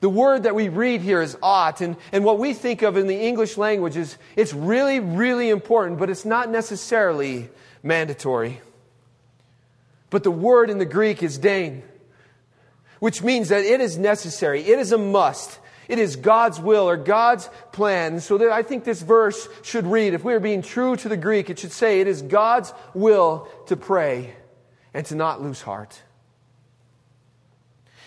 The 0.00 0.08
word 0.08 0.42
that 0.42 0.54
we 0.54 0.68
read 0.68 1.00
here 1.00 1.22
is 1.22 1.36
ought, 1.42 1.80
and, 1.80 1.96
and 2.12 2.24
what 2.24 2.38
we 2.38 2.52
think 2.52 2.82
of 2.82 2.96
in 2.96 3.06
the 3.06 3.16
English 3.16 3.56
language 3.56 3.96
is 3.96 4.18
it's 4.36 4.52
really, 4.52 5.00
really 5.00 5.50
important, 5.50 5.98
but 5.98 6.10
it's 6.10 6.24
not 6.24 6.50
necessarily 6.50 7.48
mandatory. 7.82 8.60
But 10.10 10.22
the 10.22 10.30
word 10.30 10.70
in 10.70 10.78
the 10.78 10.84
Greek 10.84 11.22
is 11.22 11.38
dein, 11.38 11.82
which 13.00 13.22
means 13.22 13.48
that 13.48 13.64
it 13.64 13.80
is 13.80 13.96
necessary, 13.98 14.62
it 14.62 14.78
is 14.78 14.92
a 14.92 14.98
must, 14.98 15.58
it 15.88 15.98
is 15.98 16.16
God's 16.16 16.60
will 16.60 16.88
or 16.88 16.96
God's 16.96 17.48
plan. 17.72 18.20
So 18.20 18.38
that 18.38 18.50
I 18.50 18.62
think 18.62 18.84
this 18.84 19.02
verse 19.02 19.48
should 19.62 19.86
read, 19.86 20.14
if 20.14 20.24
we 20.24 20.34
are 20.34 20.40
being 20.40 20.62
true 20.62 20.96
to 20.96 21.08
the 21.08 21.16
Greek, 21.16 21.50
it 21.50 21.58
should 21.58 21.72
say, 21.72 22.00
it 22.00 22.08
is 22.08 22.22
God's 22.22 22.72
will 22.94 23.48
to 23.66 23.76
pray 23.76 24.34
and 24.92 25.04
to 25.06 25.14
not 25.14 25.42
lose 25.42 25.60
heart. 25.62 26.00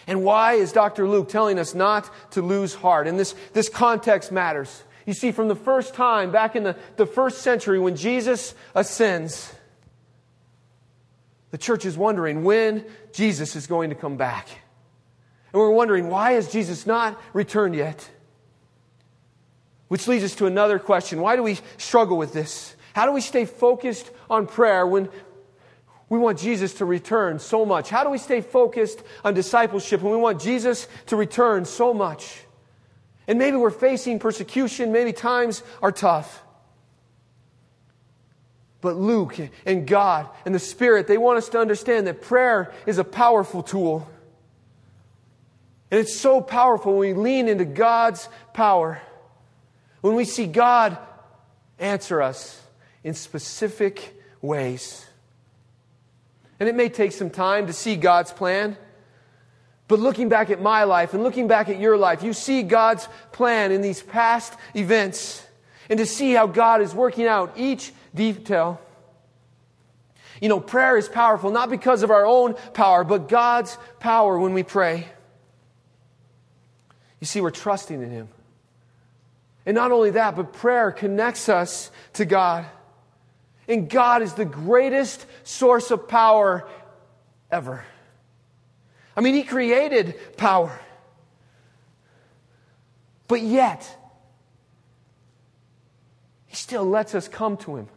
And 0.08 0.24
why 0.24 0.54
is 0.54 0.72
Dr. 0.72 1.08
Luke 1.08 1.28
telling 1.28 1.60
us 1.60 1.76
not 1.76 2.10
to 2.32 2.42
lose 2.42 2.74
heart? 2.74 3.08
And 3.08 3.20
this, 3.20 3.36
this 3.54 3.68
context 3.68 4.32
matters. 4.32 4.84
You 5.06 5.14
see, 5.14 5.32
from 5.32 5.50
the 5.50 5.56
first 5.56 5.94
time, 5.94 6.32
back 6.32 6.56
in 6.56 6.64
the, 6.64 6.78
the 6.96 7.06
first 7.06 7.40
century, 7.40 7.80
when 7.80 7.96
Jesus 7.96 8.56
ascends, 8.74 9.54
the 11.52 11.58
church 11.58 11.86
is 11.86 11.98
wondering 11.98 12.44
when 12.44 12.86
Jesus 13.12 13.56
is 13.56 13.68
going 13.68 13.90
to 13.90 13.96
come 13.96 14.18
back. 14.18 14.48
And 15.54 15.62
we're 15.62 15.72
wondering, 15.72 16.10
why 16.10 16.34
has 16.34 16.52
Jesus 16.52 16.86
not 16.86 17.20
returned 17.34 17.76
yet? 17.76 18.10
Which 19.88 20.08
leads 20.08 20.24
us 20.24 20.36
to 20.36 20.46
another 20.46 20.80
question. 20.80 21.22
Why 21.22 21.36
do 21.36 21.44
we 21.44 21.60
struggle 21.78 22.18
with 22.18 22.34
this? 22.34 22.76
How 22.94 23.06
do 23.06 23.12
we 23.12 23.22
stay 23.22 23.46
focused 23.46 24.12
on 24.30 24.48
prayer 24.48 24.86
when 24.86 25.10
we 26.10 26.20
want 26.20 26.40
Jesus 26.40 26.74
to 26.76 26.86
return 26.86 27.40
so 27.40 27.66
much? 27.66 27.90
How 27.90 28.04
do 28.04 28.10
we 28.10 28.18
stay 28.18 28.42
focused 28.42 29.02
on 29.24 29.34
discipleship 29.34 30.02
when 30.02 30.12
we 30.12 30.18
want 30.18 30.42
Jesus 30.42 30.88
to 31.08 31.16
return 31.16 31.66
so 31.66 31.94
much? 31.94 32.42
And 33.28 33.38
maybe 33.38 33.58
we're 33.58 33.72
facing 33.72 34.20
persecution, 34.20 34.92
maybe 34.92 35.14
times 35.14 35.64
are 35.82 35.92
tough. 35.92 36.44
But 38.80 38.96
Luke 38.96 39.38
and 39.66 39.88
God 39.88 40.30
and 40.46 40.54
the 40.54 40.60
Spirit, 40.60 41.08
they 41.08 41.18
want 41.18 41.38
us 41.38 41.50
to 41.50 41.60
understand 41.60 42.08
that 42.08 42.22
prayer 42.22 42.72
is 42.86 43.00
a 43.00 43.04
powerful 43.04 43.64
tool. 43.64 44.10
And 45.90 46.00
it's 46.00 46.16
so 46.16 46.42
powerful 46.42 46.98
when 46.98 47.16
we 47.16 47.22
lean 47.22 47.48
into 47.48 47.66
God's 47.66 48.28
power, 48.54 49.02
when 50.02 50.16
we 50.16 50.26
see 50.26 50.46
God 50.46 50.98
answer 51.80 52.22
us 52.22 52.62
in 53.04 53.14
specific 53.14 54.14
ways. 54.42 55.06
And 56.60 56.68
it 56.68 56.76
may 56.76 56.90
take 56.90 57.12
some 57.12 57.30
time 57.30 57.68
to 57.68 57.74
see 57.74 57.96
God's 57.96 58.32
plan. 58.32 58.78
But 59.88 60.00
looking 60.00 60.28
back 60.28 60.50
at 60.50 60.62
my 60.62 60.84
life 60.84 61.14
and 61.14 61.24
looking 61.24 61.48
back 61.48 61.70
at 61.70 61.80
your 61.80 61.98
life, 61.98 62.24
you 62.24 62.34
see 62.34 62.64
God's 62.64 63.08
plan 63.32 63.72
in 63.72 63.82
these 63.82 64.02
past 64.02 64.54
events 64.76 65.46
and 65.90 65.98
to 66.00 66.06
see 66.06 66.34
how 66.34 66.48
God 66.48 66.82
is 66.82 66.94
working 66.94 67.26
out 67.26 67.54
each 67.56 67.94
detail. 68.14 68.82
You 70.42 70.50
know, 70.50 70.60
prayer 70.60 70.98
is 70.98 71.08
powerful 71.08 71.52
not 71.52 71.70
because 71.70 72.04
of 72.04 72.12
our 72.12 72.26
own 72.26 72.56
power, 72.74 73.04
but 73.04 73.30
God's 73.30 73.78
power 74.00 74.38
when 74.38 74.54
we 74.54 74.64
pray. 74.64 75.08
You 77.20 77.28
see, 77.28 77.42
we're 77.42 77.50
trusting 77.50 78.02
in 78.02 78.10
Him. 78.10 78.30
And 79.66 79.76
not 79.76 79.92
only 79.92 80.12
that, 80.12 80.36
but 80.36 80.54
prayer 80.54 80.92
connects 80.92 81.50
us 81.50 81.92
to 82.14 82.26
God. 82.26 82.66
And 83.68 83.90
God 83.90 84.22
is 84.22 84.34
the 84.34 84.46
greatest 84.46 85.26
source 85.44 85.92
of 85.92 86.08
power 86.08 86.68
ever. 87.52 87.84
I 89.16 89.22
mean, 89.22 89.34
He 89.34 89.44
created 89.44 90.38
power. 90.38 90.80
But 93.28 93.42
yet, 93.42 93.98
He 96.46 96.56
still 96.56 96.86
lets 96.86 97.14
us 97.14 97.28
come 97.28 97.58
to 97.58 97.76
Him. 97.76 97.90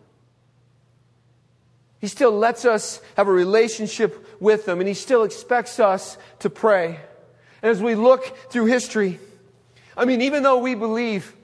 He 2.00 2.08
still 2.08 2.32
lets 2.32 2.64
us 2.64 3.00
have 3.16 3.28
a 3.28 3.32
relationship 3.32 4.40
with 4.40 4.66
Him, 4.66 4.80
and 4.80 4.88
He 4.88 4.94
still 4.94 5.22
expects 5.22 5.78
us 5.78 6.16
to 6.40 6.50
pray. 6.50 6.98
As 7.62 7.82
we 7.82 7.94
look 7.94 8.50
through 8.50 8.66
history, 8.66 9.20
I 9.96 10.04
mean, 10.04 10.22
even 10.22 10.42
though 10.42 10.58
we 10.58 10.74
believe 10.74 11.34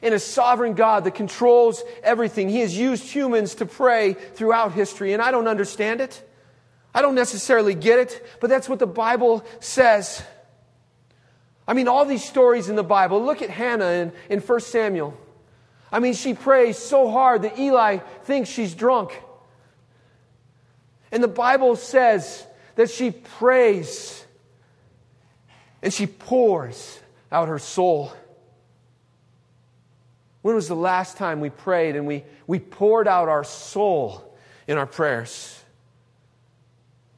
in 0.00 0.12
a 0.12 0.18
sovereign 0.18 0.74
God 0.74 1.04
that 1.04 1.14
controls 1.14 1.82
everything, 2.02 2.48
He 2.48 2.60
has 2.60 2.76
used 2.76 3.04
humans 3.04 3.56
to 3.56 3.66
pray 3.66 4.14
throughout 4.14 4.72
history, 4.72 5.12
and 5.12 5.22
I 5.22 5.30
don't 5.30 5.48
understand 5.48 6.00
it. 6.00 6.22
I 6.94 7.02
don't 7.02 7.14
necessarily 7.14 7.74
get 7.74 7.98
it, 7.98 8.26
but 8.40 8.48
that's 8.50 8.68
what 8.68 8.78
the 8.78 8.86
Bible 8.86 9.44
says. 9.60 10.22
I 11.66 11.74
mean, 11.74 11.86
all 11.86 12.04
these 12.04 12.24
stories 12.24 12.68
in 12.68 12.76
the 12.76 12.82
Bible. 12.82 13.22
Look 13.22 13.42
at 13.42 13.50
Hannah 13.50 13.90
in, 13.90 14.12
in 14.30 14.40
1 14.40 14.60
Samuel. 14.60 15.16
I 15.92 16.00
mean, 16.00 16.14
she 16.14 16.34
prays 16.34 16.78
so 16.78 17.10
hard 17.10 17.42
that 17.42 17.58
Eli 17.58 17.98
thinks 18.24 18.48
she's 18.48 18.74
drunk. 18.74 19.22
And 21.12 21.22
the 21.22 21.28
Bible 21.28 21.76
says 21.76 22.46
that 22.76 22.90
she 22.90 23.10
prays 23.10 24.24
and 25.82 25.92
she 25.92 26.06
pours 26.06 27.00
out 27.30 27.48
her 27.48 27.58
soul. 27.58 28.12
When 30.42 30.54
was 30.54 30.68
the 30.68 30.76
last 30.76 31.16
time 31.16 31.40
we 31.40 31.50
prayed 31.50 31.96
and 31.96 32.06
we, 32.06 32.24
we 32.46 32.58
poured 32.58 33.08
out 33.08 33.28
our 33.28 33.44
soul 33.44 34.36
in 34.66 34.78
our 34.78 34.86
prayers? 34.86 35.62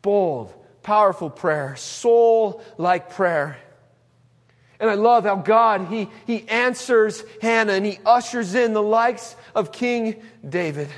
Bold, 0.02 0.52
powerful 0.83 1.31
prayer, 1.31 1.76
soul 1.76 2.62
like 2.79 3.11
prayer. 3.11 3.59
And 4.79 4.88
I 4.88 4.95
love 4.95 5.25
how 5.25 5.37
God, 5.37 5.88
he, 5.88 6.09
he 6.26 6.49
answers 6.49 7.23
Hannah 7.43 7.75
and 7.75 7.85
he 7.85 7.99
ushers 8.07 8.55
in 8.55 8.73
the 8.73 8.83
likes 8.83 9.37
of 9.55 9.73
King 9.73 10.23
David. 10.49 10.88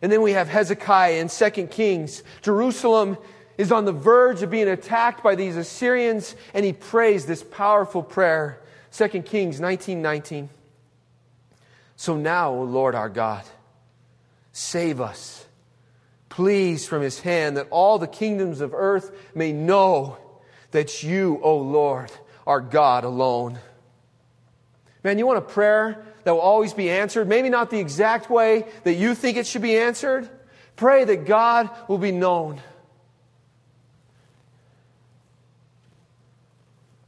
And 0.00 0.10
then 0.10 0.22
we 0.22 0.32
have 0.32 0.48
Hezekiah 0.48 1.20
in 1.20 1.28
2 1.28 1.66
Kings. 1.66 2.22
Jerusalem 2.40 3.18
is 3.58 3.72
on 3.72 3.84
the 3.84 3.92
verge 3.92 4.42
of 4.42 4.50
being 4.50 4.68
attacked 4.68 5.22
by 5.22 5.34
these 5.34 5.56
Assyrians, 5.56 6.36
and 6.54 6.64
he 6.64 6.72
prays 6.72 7.26
this 7.26 7.42
powerful 7.42 8.02
prayer. 8.02 8.60
2 8.92 9.08
Kings 9.22 9.60
19 9.60 10.00
19. 10.00 10.48
So 11.96 12.16
now, 12.16 12.52
O 12.52 12.62
Lord 12.62 12.94
our 12.94 13.08
God, 13.08 13.42
save 14.52 15.00
us, 15.00 15.44
please, 16.28 16.86
from 16.86 17.02
his 17.02 17.18
hand, 17.20 17.56
that 17.56 17.66
all 17.70 17.98
the 17.98 18.06
kingdoms 18.06 18.60
of 18.60 18.72
earth 18.72 19.10
may 19.34 19.52
know 19.52 20.16
that 20.70 21.02
you, 21.02 21.40
O 21.42 21.56
Lord, 21.58 22.12
are 22.46 22.60
God 22.60 23.02
alone. 23.02 23.58
Man, 25.02 25.18
you 25.18 25.26
want 25.26 25.38
a 25.38 25.42
prayer 25.42 26.04
that 26.22 26.32
will 26.32 26.40
always 26.40 26.72
be 26.72 26.90
answered? 26.90 27.28
Maybe 27.28 27.48
not 27.48 27.70
the 27.70 27.78
exact 27.78 28.30
way 28.30 28.66
that 28.84 28.94
you 28.94 29.14
think 29.14 29.36
it 29.36 29.46
should 29.46 29.62
be 29.62 29.76
answered. 29.76 30.28
Pray 30.76 31.04
that 31.04 31.26
God 31.26 31.70
will 31.88 31.98
be 31.98 32.12
known. 32.12 32.60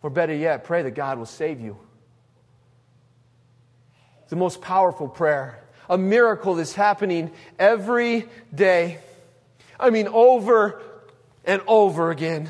Or 0.02 0.10
better 0.10 0.34
yet, 0.34 0.64
pray 0.64 0.82
that 0.82 0.92
God 0.92 1.18
will 1.18 1.26
save 1.26 1.60
you. 1.60 1.76
the 4.28 4.36
most 4.36 4.60
powerful 4.60 5.08
prayer. 5.08 5.62
a 5.88 5.98
miracle 5.98 6.54
that's 6.54 6.72
happening 6.72 7.32
every 7.58 8.28
day. 8.54 8.98
I 9.78 9.90
mean, 9.90 10.06
over 10.06 10.80
and 11.44 11.60
over 11.66 12.12
again. 12.12 12.48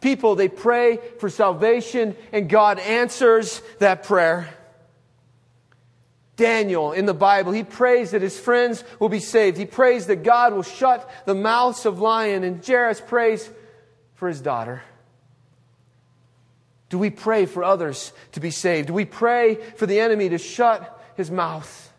People, 0.00 0.34
they 0.34 0.48
pray 0.48 0.98
for 1.18 1.30
salvation 1.30 2.16
and 2.32 2.48
God 2.48 2.80
answers 2.80 3.62
that 3.78 4.02
prayer. 4.02 4.48
Daniel 6.34 6.92
in 6.92 7.06
the 7.06 7.14
Bible, 7.14 7.52
he 7.52 7.64
prays 7.64 8.12
that 8.12 8.22
his 8.22 8.38
friends 8.38 8.84
will 9.00 9.08
be 9.08 9.20
saved. 9.20 9.56
He 9.56 9.64
prays 9.64 10.06
that 10.06 10.22
God 10.22 10.52
will 10.52 10.62
shut 10.62 11.08
the 11.26 11.34
mouths 11.34 11.84
of 11.84 12.00
lions. 12.00 12.44
And 12.44 12.64
Jairus 12.64 13.00
prays 13.00 13.48
for 14.14 14.28
his 14.28 14.40
daughter. 14.40 14.82
Do 16.88 16.98
we 16.98 17.10
pray 17.10 17.46
for 17.46 17.62
others 17.62 18.12
to 18.32 18.40
be 18.40 18.50
saved? 18.50 18.88
Do 18.88 18.94
we 18.94 19.04
pray 19.04 19.56
for 19.76 19.86
the 19.86 20.00
enemy 20.00 20.30
to 20.30 20.38
shut 20.38 21.04
his 21.16 21.30
mouth? 21.30 21.92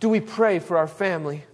Do 0.00 0.08
we 0.08 0.20
pray 0.20 0.58
for 0.58 0.76
our 0.76 0.88
family? 0.88 1.44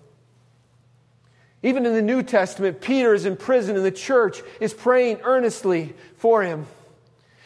Even 1.63 1.87
in 1.87 1.95
the 1.95 2.03
New 2.03 2.23
Testament, 2.23 2.81
Peter 2.81 3.15
is 3.15 3.27
in 3.27 3.37
prison 3.37 3.77
and 3.77 3.85
the 3.85 3.91
church 3.91 4.43
is 4.61 4.73
praying 4.73 5.21
earnestly 5.23 5.95
for 6.17 6.43
him. 6.43 6.67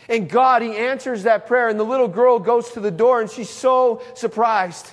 And 0.09 0.29
God, 0.29 0.63
He 0.63 0.77
answers 0.77 1.23
that 1.23 1.47
prayer, 1.47 1.69
and 1.69 1.81
the 1.81 1.85
little 1.85 2.09
girl 2.09 2.39
goes 2.39 2.71
to 2.73 2.81
the 2.81 2.91
door 2.91 3.21
and 3.21 3.31
she's 3.31 3.51
so 3.51 4.03
surprised. 4.15 4.87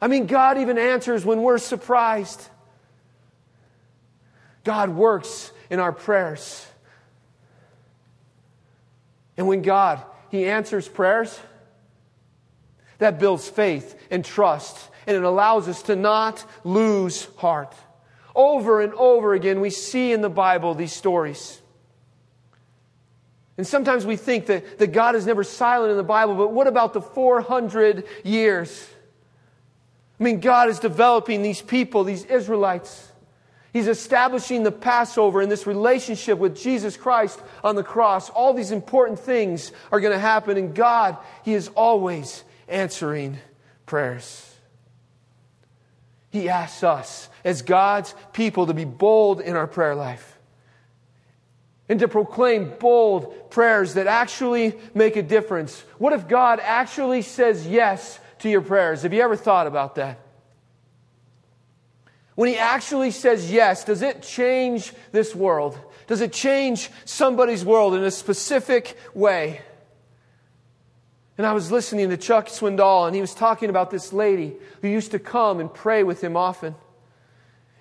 I 0.00 0.08
mean, 0.08 0.26
God 0.26 0.58
even 0.58 0.78
answers 0.78 1.24
when 1.24 1.42
we're 1.42 1.58
surprised. 1.58 2.42
God 4.64 4.90
works 4.90 5.52
in 5.70 5.80
our 5.80 5.92
prayers. 5.92 6.66
And 9.36 9.46
when 9.46 9.62
God, 9.62 10.02
He 10.30 10.46
answers 10.46 10.88
prayers, 10.88 11.38
that 12.98 13.18
builds 13.18 13.48
faith 13.48 13.98
and 14.10 14.24
trust, 14.24 14.90
and 15.06 15.16
it 15.16 15.22
allows 15.22 15.68
us 15.68 15.82
to 15.82 15.96
not 15.96 16.44
lose 16.64 17.26
heart. 17.36 17.74
Over 18.34 18.80
and 18.80 18.92
over 18.94 19.34
again, 19.34 19.60
we 19.60 19.70
see 19.70 20.12
in 20.12 20.20
the 20.20 20.30
Bible 20.30 20.74
these 20.74 20.92
stories. 20.92 21.60
And 23.56 23.66
sometimes 23.66 24.04
we 24.04 24.16
think 24.16 24.46
that, 24.46 24.78
that 24.78 24.88
God 24.88 25.14
is 25.14 25.26
never 25.26 25.42
silent 25.42 25.90
in 25.90 25.96
the 25.96 26.02
Bible, 26.02 26.34
but 26.34 26.52
what 26.52 26.66
about 26.66 26.92
the 26.92 27.00
400 27.00 28.04
years? 28.22 28.88
I 30.20 30.24
mean, 30.24 30.40
God 30.40 30.68
is 30.68 30.78
developing 30.78 31.42
these 31.42 31.62
people, 31.62 32.04
these 32.04 32.24
Israelites. 32.24 33.10
He's 33.76 33.88
establishing 33.88 34.62
the 34.62 34.72
Passover 34.72 35.42
and 35.42 35.52
this 35.52 35.66
relationship 35.66 36.38
with 36.38 36.56
Jesus 36.56 36.96
Christ 36.96 37.38
on 37.62 37.76
the 37.76 37.82
cross. 37.82 38.30
All 38.30 38.54
these 38.54 38.70
important 38.70 39.18
things 39.18 39.70
are 39.92 40.00
going 40.00 40.14
to 40.14 40.18
happen, 40.18 40.56
and 40.56 40.74
God, 40.74 41.18
He 41.44 41.52
is 41.52 41.68
always 41.74 42.42
answering 42.68 43.36
prayers. 43.84 44.50
He 46.30 46.48
asks 46.48 46.82
us, 46.84 47.28
as 47.44 47.60
God's 47.60 48.14
people, 48.32 48.68
to 48.68 48.72
be 48.72 48.86
bold 48.86 49.42
in 49.42 49.56
our 49.56 49.66
prayer 49.66 49.94
life 49.94 50.38
and 51.86 52.00
to 52.00 52.08
proclaim 52.08 52.72
bold 52.78 53.50
prayers 53.50 53.92
that 53.92 54.06
actually 54.06 54.72
make 54.94 55.16
a 55.16 55.22
difference. 55.22 55.78
What 55.98 56.14
if 56.14 56.28
God 56.28 56.60
actually 56.62 57.20
says 57.20 57.66
yes 57.66 58.18
to 58.38 58.48
your 58.48 58.62
prayers? 58.62 59.02
Have 59.02 59.12
you 59.12 59.20
ever 59.20 59.36
thought 59.36 59.66
about 59.66 59.96
that? 59.96 60.25
When 62.36 62.48
He 62.48 62.56
actually 62.56 63.10
says 63.10 63.50
yes, 63.50 63.82
does 63.82 64.02
it 64.02 64.22
change 64.22 64.92
this 65.10 65.34
world? 65.34 65.76
Does 66.06 66.20
it 66.20 66.32
change 66.32 66.90
somebody's 67.04 67.64
world 67.64 67.94
in 67.94 68.04
a 68.04 68.10
specific 68.12 68.96
way? 69.12 69.62
And 71.38 71.46
I 71.46 71.52
was 71.52 71.72
listening 71.72 72.08
to 72.10 72.16
Chuck 72.16 72.46
Swindoll, 72.46 73.06
and 73.06 73.14
he 73.14 73.20
was 73.20 73.34
talking 73.34 73.68
about 73.68 73.90
this 73.90 74.12
lady 74.12 74.54
who 74.80 74.88
used 74.88 75.10
to 75.10 75.18
come 75.18 75.60
and 75.60 75.72
pray 75.72 76.02
with 76.02 76.22
him 76.22 76.36
often. 76.36 76.74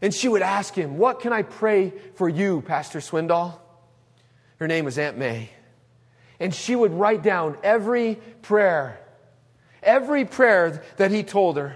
And 0.02 0.14
she 0.14 0.28
would 0.28 0.42
ask 0.42 0.74
him, 0.74 0.98
What 0.98 1.20
can 1.20 1.32
I 1.32 1.44
pray 1.44 1.94
for 2.16 2.28
you, 2.28 2.62
Pastor 2.62 3.00
Swindoll? 3.00 3.58
Her 4.58 4.68
name 4.68 4.86
was 4.86 4.98
Aunt 4.98 5.18
May. 5.18 5.50
And 6.40 6.54
she 6.54 6.76
would 6.76 6.92
write 6.92 7.24
down 7.24 7.58
every 7.64 8.20
prayer, 8.42 9.00
every 9.82 10.26
prayer 10.26 10.84
that 10.98 11.12
he 11.12 11.24
told 11.24 11.58
her. 11.58 11.76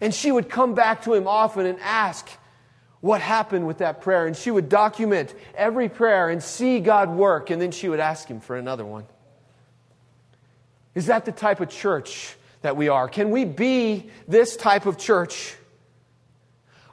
And 0.00 0.14
she 0.14 0.32
would 0.32 0.48
come 0.48 0.74
back 0.74 1.02
to 1.02 1.14
him 1.14 1.26
often 1.26 1.66
and 1.66 1.78
ask 1.80 2.28
what 3.00 3.20
happened 3.20 3.66
with 3.66 3.78
that 3.78 4.00
prayer. 4.00 4.26
And 4.26 4.36
she 4.36 4.50
would 4.50 4.68
document 4.68 5.34
every 5.54 5.88
prayer 5.88 6.28
and 6.30 6.42
see 6.42 6.80
God 6.80 7.10
work. 7.10 7.50
And 7.50 7.60
then 7.60 7.70
she 7.70 7.88
would 7.88 8.00
ask 8.00 8.28
him 8.28 8.40
for 8.40 8.56
another 8.56 8.84
one. 8.84 9.06
Is 10.94 11.06
that 11.06 11.24
the 11.24 11.32
type 11.32 11.60
of 11.60 11.68
church 11.68 12.34
that 12.62 12.76
we 12.76 12.88
are? 12.88 13.08
Can 13.08 13.30
we 13.30 13.44
be 13.44 14.10
this 14.26 14.56
type 14.56 14.86
of 14.86 14.98
church? 14.98 15.54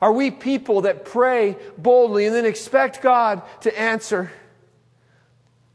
Are 0.01 0.11
we 0.11 0.29
people 0.29 0.81
that 0.81 1.05
pray 1.05 1.57
boldly 1.77 2.25
and 2.25 2.35
then 2.35 2.45
expect 2.45 3.01
God 3.01 3.41
to 3.61 3.79
answer? 3.79 4.31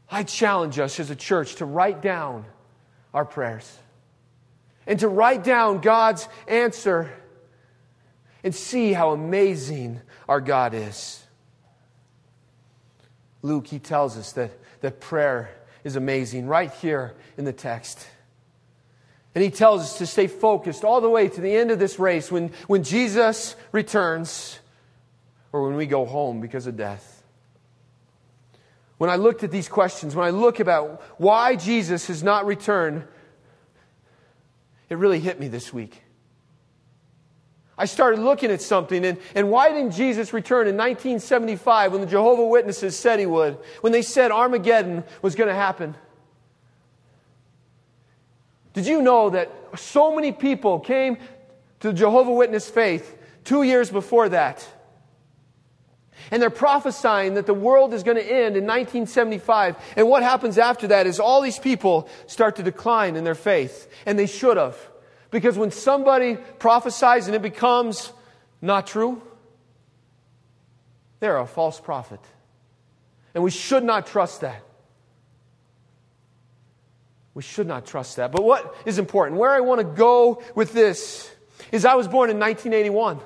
I 0.09 0.23
challenge 0.23 0.79
us 0.79 0.99
as 0.99 1.09
a 1.09 1.15
church 1.15 1.55
to 1.55 1.65
write 1.65 2.01
down 2.01 2.45
our 3.13 3.25
prayers 3.25 3.77
and 4.87 4.99
to 4.99 5.07
write 5.07 5.43
down 5.43 5.81
God's 5.81 6.27
answer 6.47 7.11
and 8.43 8.53
see 8.53 8.93
how 8.93 9.11
amazing 9.11 10.01
our 10.27 10.41
God 10.41 10.73
is. 10.73 11.23
Luke, 13.41 13.67
he 13.67 13.79
tells 13.79 14.17
us 14.17 14.31
that, 14.33 14.51
that 14.81 14.99
prayer 14.99 15.49
is 15.83 15.95
amazing 15.95 16.47
right 16.47 16.71
here 16.71 17.13
in 17.37 17.45
the 17.45 17.53
text. 17.53 18.07
And 19.35 19.43
he 19.43 19.49
tells 19.49 19.81
us 19.81 19.97
to 19.97 20.05
stay 20.05 20.27
focused 20.27 20.83
all 20.83 21.01
the 21.01 21.09
way 21.09 21.27
to 21.27 21.41
the 21.41 21.55
end 21.55 21.71
of 21.71 21.79
this 21.79 21.99
race 21.99 22.31
when, 22.31 22.49
when 22.67 22.83
Jesus 22.83 23.55
returns 23.71 24.59
or 25.51 25.63
when 25.67 25.75
we 25.75 25.85
go 25.85 26.05
home 26.05 26.39
because 26.39 26.67
of 26.67 26.77
death 26.77 27.13
when 29.03 29.09
I 29.09 29.17
looked 29.17 29.43
at 29.43 29.51
these 29.51 29.67
questions, 29.67 30.15
when 30.15 30.25
I 30.25 30.29
look 30.29 30.61
about 30.61 31.01
why 31.17 31.57
Jesus 31.57 32.07
has 32.07 32.23
not 32.23 32.45
returned, 32.45 33.03
it 34.89 34.95
really 34.95 35.19
hit 35.19 35.41
me 35.41 35.49
this 35.49 35.73
week. 35.73 36.02
I 37.77 37.85
started 37.85 38.19
looking 38.19 38.51
at 38.51 38.61
something, 38.61 39.03
and, 39.03 39.17
and 39.33 39.49
why 39.49 39.69
didn't 39.69 39.91
Jesus 39.91 40.31
return 40.31 40.67
in 40.67 40.77
1975 40.77 41.91
when 41.91 42.01
the 42.01 42.07
Jehovah 42.07 42.45
Witnesses 42.45 42.97
said 42.97 43.19
he 43.19 43.25
would, 43.25 43.57
when 43.81 43.91
they 43.91 44.03
said 44.03 44.31
Armageddon 44.31 45.03
was 45.23 45.33
going 45.33 45.47
to 45.47 45.55
happen? 45.55 45.95
Did 48.73 48.85
you 48.85 49.01
know 49.01 49.31
that 49.31 49.51
so 49.75 50.15
many 50.15 50.31
people 50.31 50.79
came 50.79 51.17
to 51.79 51.87
the 51.87 51.93
Jehovah 51.93 52.33
Witness 52.33 52.69
faith 52.69 53.17
two 53.43 53.63
years 53.63 53.89
before 53.89 54.29
that? 54.29 54.67
And 56.31 56.41
they're 56.41 56.49
prophesying 56.49 57.33
that 57.35 57.45
the 57.45 57.53
world 57.53 57.93
is 57.93 58.03
going 58.03 58.17
to 58.17 58.23
end 58.23 58.55
in 58.55 58.65
1975. 58.65 59.75
And 59.95 60.07
what 60.07 60.23
happens 60.23 60.57
after 60.57 60.87
that 60.87 61.05
is 61.05 61.19
all 61.19 61.41
these 61.41 61.59
people 61.59 62.07
start 62.27 62.55
to 62.57 62.63
decline 62.63 63.15
in 63.15 63.23
their 63.23 63.35
faith. 63.35 63.87
And 64.05 64.17
they 64.17 64.27
should 64.27 64.57
have. 64.57 64.77
Because 65.33 65.57
when 65.57 65.71
somebody 65.71 66.35
prophesies 66.59 67.25
and 67.25 67.35
it 67.35 67.41
becomes 67.41 68.13
not 68.61 68.85
true, 68.85 69.19
they're 71.19 71.39
a 71.39 71.47
false 71.47 71.79
prophet. 71.79 72.19
And 73.33 73.43
we 73.43 73.49
should 73.49 73.83
not 73.83 74.05
trust 74.05 74.41
that. 74.41 74.61
We 77.33 77.41
should 77.41 77.65
not 77.65 77.87
trust 77.87 78.17
that. 78.17 78.31
But 78.31 78.43
what 78.43 78.75
is 78.85 78.99
important, 78.99 79.39
where 79.39 79.49
I 79.49 79.61
want 79.61 79.79
to 79.79 79.85
go 79.85 80.43
with 80.53 80.71
this, 80.71 81.31
is 81.71 81.83
I 81.83 81.95
was 81.95 82.07
born 82.07 82.29
in 82.29 82.37
1981. 82.37 83.19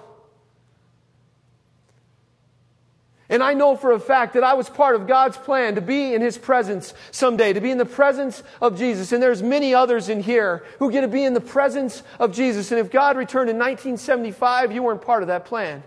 And 3.29 3.43
I 3.43 3.53
know 3.53 3.75
for 3.75 3.91
a 3.91 3.99
fact 3.99 4.35
that 4.35 4.43
I 4.43 4.53
was 4.53 4.69
part 4.69 4.95
of 4.95 5.05
God's 5.05 5.37
plan 5.37 5.75
to 5.75 5.81
be 5.81 6.13
in 6.13 6.21
His 6.21 6.37
presence 6.37 6.93
someday, 7.11 7.51
to 7.51 7.59
be 7.59 7.71
in 7.71 7.77
the 7.77 7.85
presence 7.85 8.41
of 8.61 8.77
Jesus. 8.77 9.11
And 9.11 9.21
there's 9.21 9.43
many 9.43 9.73
others 9.73 10.07
in 10.07 10.21
here 10.21 10.63
who 10.79 10.91
get 10.91 11.01
to 11.01 11.09
be 11.09 11.25
in 11.25 11.33
the 11.33 11.41
presence 11.41 12.03
of 12.19 12.31
Jesus. 12.31 12.71
And 12.71 12.79
if 12.79 12.89
God 12.89 13.17
returned 13.17 13.49
in 13.49 13.57
1975, 13.57 14.71
you 14.71 14.81
weren't 14.81 15.01
part 15.01 15.23
of 15.23 15.27
that 15.27 15.45
plan. 15.45 15.83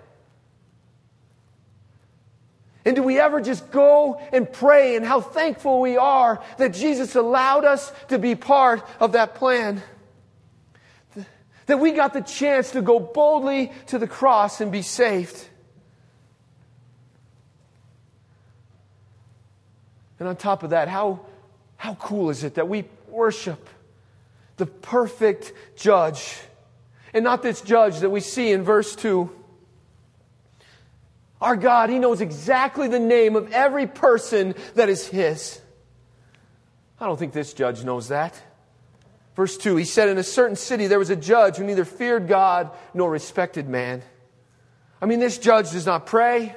And 2.85 2.97
do 2.97 3.03
we 3.03 3.19
ever 3.19 3.41
just 3.41 3.71
go 3.71 4.21
and 4.33 4.51
pray 4.51 4.97
and 4.97 5.05
how 5.05 5.21
thankful 5.21 5.81
we 5.81 5.97
are 5.97 6.43
that 6.59 6.75
Jesus 6.75 7.15
allowed 7.15 7.65
us 7.65 7.93
to 8.09 8.19
be 8.19 8.35
part 8.35 8.87
of 8.99 9.13
that 9.13 9.35
plan? 9.35 9.83
That 11.67 11.79
we 11.79 11.93
got 11.93 12.13
the 12.13 12.23
chance 12.23 12.73
to 12.73 12.83
go 12.83 12.99
boldly 12.99 13.73
to 13.89 13.99
the 13.99 14.07
cross 14.07 14.61
and 14.61 14.73
be 14.73 14.83
saved. 14.83 15.47
And 20.21 20.29
on 20.29 20.37
top 20.37 20.63
of 20.63 20.71
that, 20.71 20.89
how, 20.89 21.21
how 21.77 21.95
cool 21.95 22.31
is 22.31 22.45
it 22.45 22.55
that 22.55 22.69
we 22.69 22.85
worship 23.09 23.69
the 24.59 24.67
perfect 24.67 25.53
judge? 25.77 26.39
And 27.13 27.25
not 27.25 27.43
this 27.43 27.63
judge 27.63 28.01
that 28.01 28.11
we 28.11 28.21
see 28.21 28.53
in 28.53 28.63
verse 28.63 28.95
2. 28.95 29.31
Our 31.41 31.57
God, 31.57 31.89
He 31.89 31.99
knows 31.99 32.21
exactly 32.21 32.87
the 32.87 33.01
name 33.01 33.35
of 33.35 33.51
every 33.51 33.87
person 33.87 34.55
that 34.75 34.91
is 34.91 35.09
His. 35.09 35.59
I 37.01 37.07
don't 37.07 37.19
think 37.19 37.33
this 37.33 37.55
judge 37.55 37.83
knows 37.83 38.09
that. 38.09 38.39
Verse 39.35 39.57
2 39.57 39.77
He 39.77 39.85
said, 39.85 40.11
In 40.11 40.19
a 40.19 40.23
certain 40.23 40.57
city 40.57 40.87
there 40.87 40.99
was 40.99 41.09
a 41.09 41.17
judge 41.17 41.57
who 41.57 41.65
neither 41.65 41.87
feared 41.87 42.29
God 42.29 42.71
nor 42.93 43.11
respected 43.11 43.71
man. 43.71 44.03
I 45.01 45.07
mean, 45.07 45.19
this 45.19 45.39
judge 45.39 45.71
does 45.71 45.87
not 45.87 46.05
pray, 46.05 46.55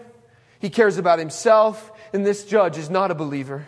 he 0.60 0.70
cares 0.70 0.98
about 0.98 1.18
himself, 1.18 1.93
and 2.14 2.26
this 2.26 2.46
judge 2.46 2.78
is 2.78 2.90
not 2.90 3.12
a 3.12 3.16
believer. 3.16 3.66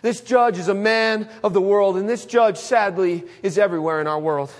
This 0.00 0.20
judge 0.20 0.58
is 0.58 0.68
a 0.68 0.74
man 0.74 1.28
of 1.42 1.52
the 1.52 1.60
world, 1.60 1.96
and 1.96 2.08
this 2.08 2.24
judge, 2.24 2.56
sadly, 2.56 3.24
is 3.42 3.58
everywhere 3.58 4.00
in 4.00 4.06
our 4.06 4.18
world. 4.18 4.52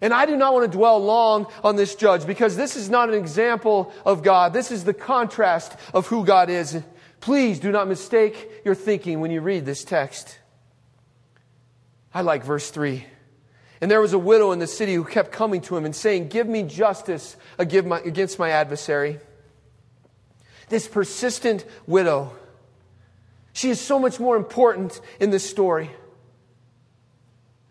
And 0.00 0.12
I 0.12 0.26
do 0.26 0.36
not 0.36 0.52
want 0.52 0.70
to 0.70 0.76
dwell 0.76 1.02
long 1.02 1.46
on 1.64 1.76
this 1.76 1.94
judge 1.94 2.26
because 2.26 2.56
this 2.56 2.76
is 2.76 2.90
not 2.90 3.08
an 3.08 3.14
example 3.14 3.92
of 4.04 4.22
God. 4.22 4.52
This 4.52 4.70
is 4.70 4.84
the 4.84 4.94
contrast 4.94 5.76
of 5.94 6.06
who 6.06 6.24
God 6.24 6.50
is. 6.50 6.82
Please 7.20 7.58
do 7.58 7.72
not 7.72 7.88
mistake 7.88 8.62
your 8.64 8.74
thinking 8.74 9.20
when 9.20 9.30
you 9.30 9.40
read 9.40 9.64
this 9.64 9.84
text. 9.84 10.38
I 12.12 12.20
like 12.20 12.44
verse 12.44 12.70
3. 12.70 13.04
And 13.80 13.90
there 13.90 14.00
was 14.00 14.12
a 14.12 14.18
widow 14.18 14.52
in 14.52 14.58
the 14.58 14.66
city 14.66 14.94
who 14.94 15.04
kept 15.04 15.32
coming 15.32 15.60
to 15.62 15.76
him 15.76 15.84
and 15.84 15.94
saying, 15.94 16.28
Give 16.28 16.46
me 16.46 16.62
justice 16.62 17.36
against 17.58 18.38
my 18.38 18.50
adversary. 18.50 19.20
This 20.68 20.88
persistent 20.88 21.64
widow, 21.86 22.32
she 23.52 23.70
is 23.70 23.80
so 23.80 23.98
much 23.98 24.18
more 24.18 24.36
important 24.36 25.00
in 25.20 25.30
this 25.30 25.48
story. 25.48 25.90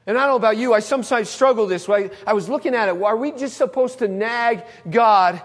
And 0.08 0.17
I 0.17 0.21
don't 0.21 0.29
know 0.29 0.36
about 0.36 0.58
you, 0.58 0.73
I 0.73 0.79
sometimes 0.79 1.29
struggle 1.29 1.67
this 1.67 1.88
way. 1.88 2.12
I 2.27 2.34
was 2.34 2.47
looking 2.47 2.75
at 2.75 2.89
it. 2.89 3.01
Are 3.01 3.17
we 3.17 3.31
just 3.31 3.58
supposed 3.58 3.99
to 3.99 4.08
nag 4.08 4.63
God? 4.89 5.41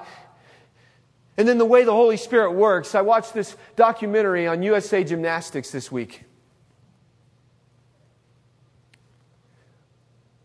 And 1.36 1.48
then 1.48 1.58
the 1.58 1.64
way 1.64 1.84
the 1.84 1.92
Holy 1.92 2.18
Spirit 2.18 2.52
works. 2.52 2.94
I 2.94 3.00
watched 3.00 3.32
this 3.32 3.56
documentary 3.74 4.46
on 4.46 4.62
USA 4.62 5.02
Gymnastics 5.02 5.70
this 5.70 5.90
week. 5.90 6.24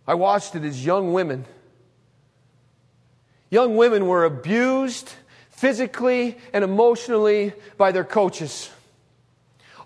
I 0.08 0.14
watched 0.14 0.56
it 0.56 0.64
as 0.64 0.86
young 0.86 1.14
women. 1.14 1.46
Young 3.50 3.76
women 3.76 4.08
were 4.08 4.24
abused 4.24 5.12
physically 5.56 6.38
and 6.54 6.64
emotionally 6.64 7.54
by 7.78 7.92
their 7.92 8.04
coaches 8.04 8.70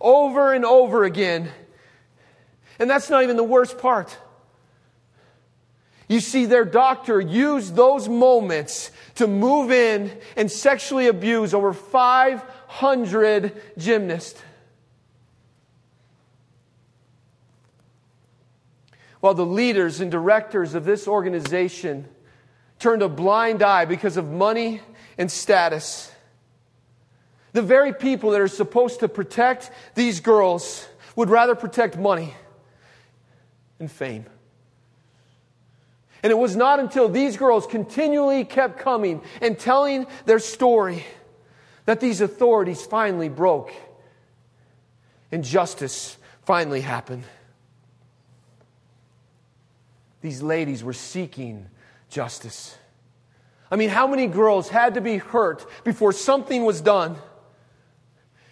over 0.01 0.53
and 0.53 0.65
over 0.65 1.03
again. 1.03 1.49
And 2.79 2.89
that's 2.89 3.09
not 3.09 3.23
even 3.23 3.37
the 3.37 3.43
worst 3.43 3.77
part. 3.77 4.17
You 6.07 6.19
see, 6.19 6.45
their 6.45 6.65
doctor 6.65 7.21
used 7.21 7.75
those 7.75 8.09
moments 8.09 8.91
to 9.15 9.27
move 9.27 9.69
in 9.69 10.11
and 10.35 10.51
sexually 10.51 11.07
abuse 11.07 11.53
over 11.53 11.71
500 11.73 13.61
gymnasts. 13.77 14.41
While 19.19 19.33
the 19.33 19.45
leaders 19.45 19.99
and 19.99 20.09
directors 20.09 20.73
of 20.73 20.85
this 20.85 21.07
organization 21.07 22.07
turned 22.79 23.01
a 23.01 23.09
blind 23.09 23.61
eye 23.61 23.85
because 23.85 24.15
of 24.15 24.31
money 24.31 24.81
and 25.19 25.29
status. 25.31 26.11
The 27.51 27.61
very 27.61 27.93
people 27.93 28.31
that 28.31 28.41
are 28.41 28.47
supposed 28.47 29.01
to 29.01 29.09
protect 29.09 29.69
these 29.93 30.21
girls 30.21 30.87
would 31.15 31.29
rather 31.29 31.53
protect 31.53 31.97
money 31.97 32.33
and 33.79 33.91
fame. 33.91 34.25
And 36.23 36.31
it 36.31 36.37
was 36.37 36.55
not 36.55 36.79
until 36.79 37.09
these 37.09 37.37
girls 37.37 37.67
continually 37.67 38.45
kept 38.45 38.79
coming 38.79 39.21
and 39.41 39.59
telling 39.59 40.07
their 40.25 40.39
story 40.39 41.05
that 41.85 41.99
these 41.99 42.21
authorities 42.21 42.85
finally 42.85 43.29
broke 43.29 43.73
and 45.31 45.43
justice 45.43 46.17
finally 46.43 46.81
happened. 46.81 47.23
These 50.21 50.41
ladies 50.41 50.83
were 50.83 50.93
seeking 50.93 51.67
justice. 52.09 52.77
I 53.71 53.75
mean, 53.75 53.89
how 53.89 54.07
many 54.07 54.27
girls 54.27 54.69
had 54.69 54.95
to 54.95 55.01
be 55.01 55.17
hurt 55.17 55.65
before 55.83 56.11
something 56.11 56.65
was 56.65 56.81
done? 56.81 57.15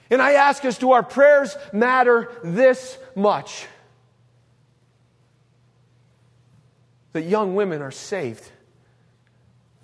And 0.09 0.21
I 0.21 0.33
ask 0.33 0.63
us, 0.63 0.77
do 0.77 0.91
our 0.91 1.03
prayers 1.03 1.55
matter 1.73 2.31
this 2.43 2.97
much? 3.15 3.67
that 7.17 7.23
young 7.23 7.55
women 7.55 7.81
are 7.81 7.89
saved 7.89 8.47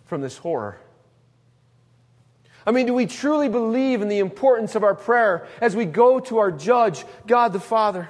from 0.05 0.21
this 0.21 0.37
horror? 0.37 0.79
I 2.63 2.69
mean, 2.69 2.85
do 2.85 2.93
we 2.93 3.07
truly 3.07 3.49
believe 3.49 4.03
in 4.03 4.07
the 4.07 4.19
importance 4.19 4.75
of 4.75 4.83
our 4.83 4.93
prayer 4.93 5.47
as 5.59 5.75
we 5.75 5.85
go 5.85 6.19
to 6.19 6.37
our 6.37 6.51
judge, 6.51 7.03
God 7.25 7.51
the 7.51 7.59
Father? 7.59 8.07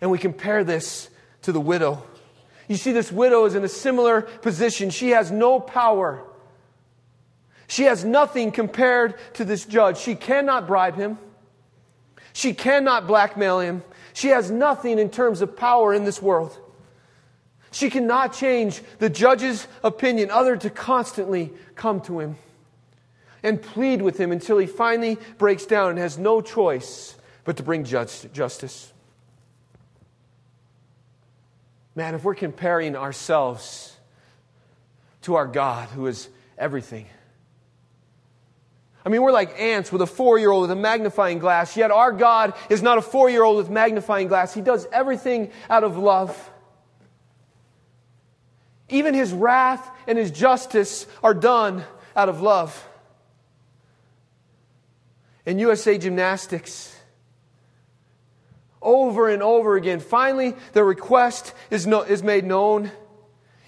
And 0.00 0.10
we 0.10 0.18
compare 0.18 0.64
this 0.64 1.08
to 1.42 1.52
the 1.52 1.60
widow. 1.60 2.02
You 2.68 2.76
see, 2.76 2.92
this 2.92 3.10
widow 3.10 3.44
is 3.44 3.54
in 3.54 3.64
a 3.64 3.68
similar 3.68 4.22
position. 4.22 4.90
She 4.90 5.10
has 5.10 5.30
no 5.30 5.60
power. 5.60 6.22
She 7.66 7.84
has 7.84 8.04
nothing 8.04 8.52
compared 8.52 9.14
to 9.34 9.44
this 9.44 9.64
judge. 9.64 9.98
She 9.98 10.14
cannot 10.14 10.66
bribe 10.66 10.96
him. 10.96 11.18
She 12.32 12.54
cannot 12.54 13.06
blackmail 13.06 13.60
him. 13.60 13.82
She 14.14 14.28
has 14.28 14.50
nothing 14.50 14.98
in 14.98 15.10
terms 15.10 15.40
of 15.40 15.56
power 15.56 15.92
in 15.92 16.04
this 16.04 16.20
world. 16.20 16.58
She 17.70 17.88
cannot 17.88 18.34
change 18.34 18.82
the 18.98 19.08
judge's 19.08 19.66
opinion 19.82 20.30
other 20.30 20.56
to 20.58 20.68
constantly 20.68 21.50
come 21.74 22.00
to 22.02 22.20
him 22.20 22.36
and 23.42 23.60
plead 23.60 24.02
with 24.02 24.18
him 24.18 24.30
until 24.30 24.58
he 24.58 24.66
finally 24.66 25.18
breaks 25.38 25.64
down 25.64 25.90
and 25.90 25.98
has 25.98 26.18
no 26.18 26.42
choice 26.42 27.16
but 27.44 27.56
to 27.56 27.62
bring 27.62 27.84
justice. 27.84 28.91
Man, 31.94 32.14
if 32.14 32.24
we're 32.24 32.34
comparing 32.34 32.96
ourselves 32.96 33.96
to 35.22 35.34
our 35.34 35.46
God 35.46 35.88
who 35.90 36.06
is 36.06 36.28
everything, 36.56 37.06
I 39.04 39.08
mean, 39.08 39.22
we're 39.22 39.32
like 39.32 39.58
ants 39.60 39.90
with 39.90 40.00
a 40.00 40.06
four 40.06 40.38
year 40.38 40.50
old 40.50 40.62
with 40.62 40.70
a 40.70 40.80
magnifying 40.80 41.38
glass, 41.38 41.76
yet 41.76 41.90
our 41.90 42.12
God 42.12 42.54
is 42.70 42.82
not 42.82 42.98
a 42.98 43.02
four 43.02 43.28
year 43.28 43.42
old 43.42 43.56
with 43.56 43.68
magnifying 43.68 44.28
glass. 44.28 44.54
He 44.54 44.60
does 44.60 44.86
everything 44.92 45.50
out 45.68 45.84
of 45.84 45.96
love. 45.96 46.50
Even 48.88 49.14
his 49.14 49.32
wrath 49.32 49.90
and 50.06 50.16
his 50.16 50.30
justice 50.30 51.06
are 51.22 51.34
done 51.34 51.84
out 52.14 52.28
of 52.28 52.42
love. 52.42 52.88
In 55.44 55.58
USA 55.58 55.98
Gymnastics, 55.98 56.91
over 58.82 59.28
and 59.28 59.42
over 59.42 59.76
again, 59.76 60.00
finally 60.00 60.54
the 60.72 60.84
request 60.84 61.54
is, 61.70 61.86
no, 61.86 62.02
is 62.02 62.22
made 62.22 62.44
known, 62.44 62.90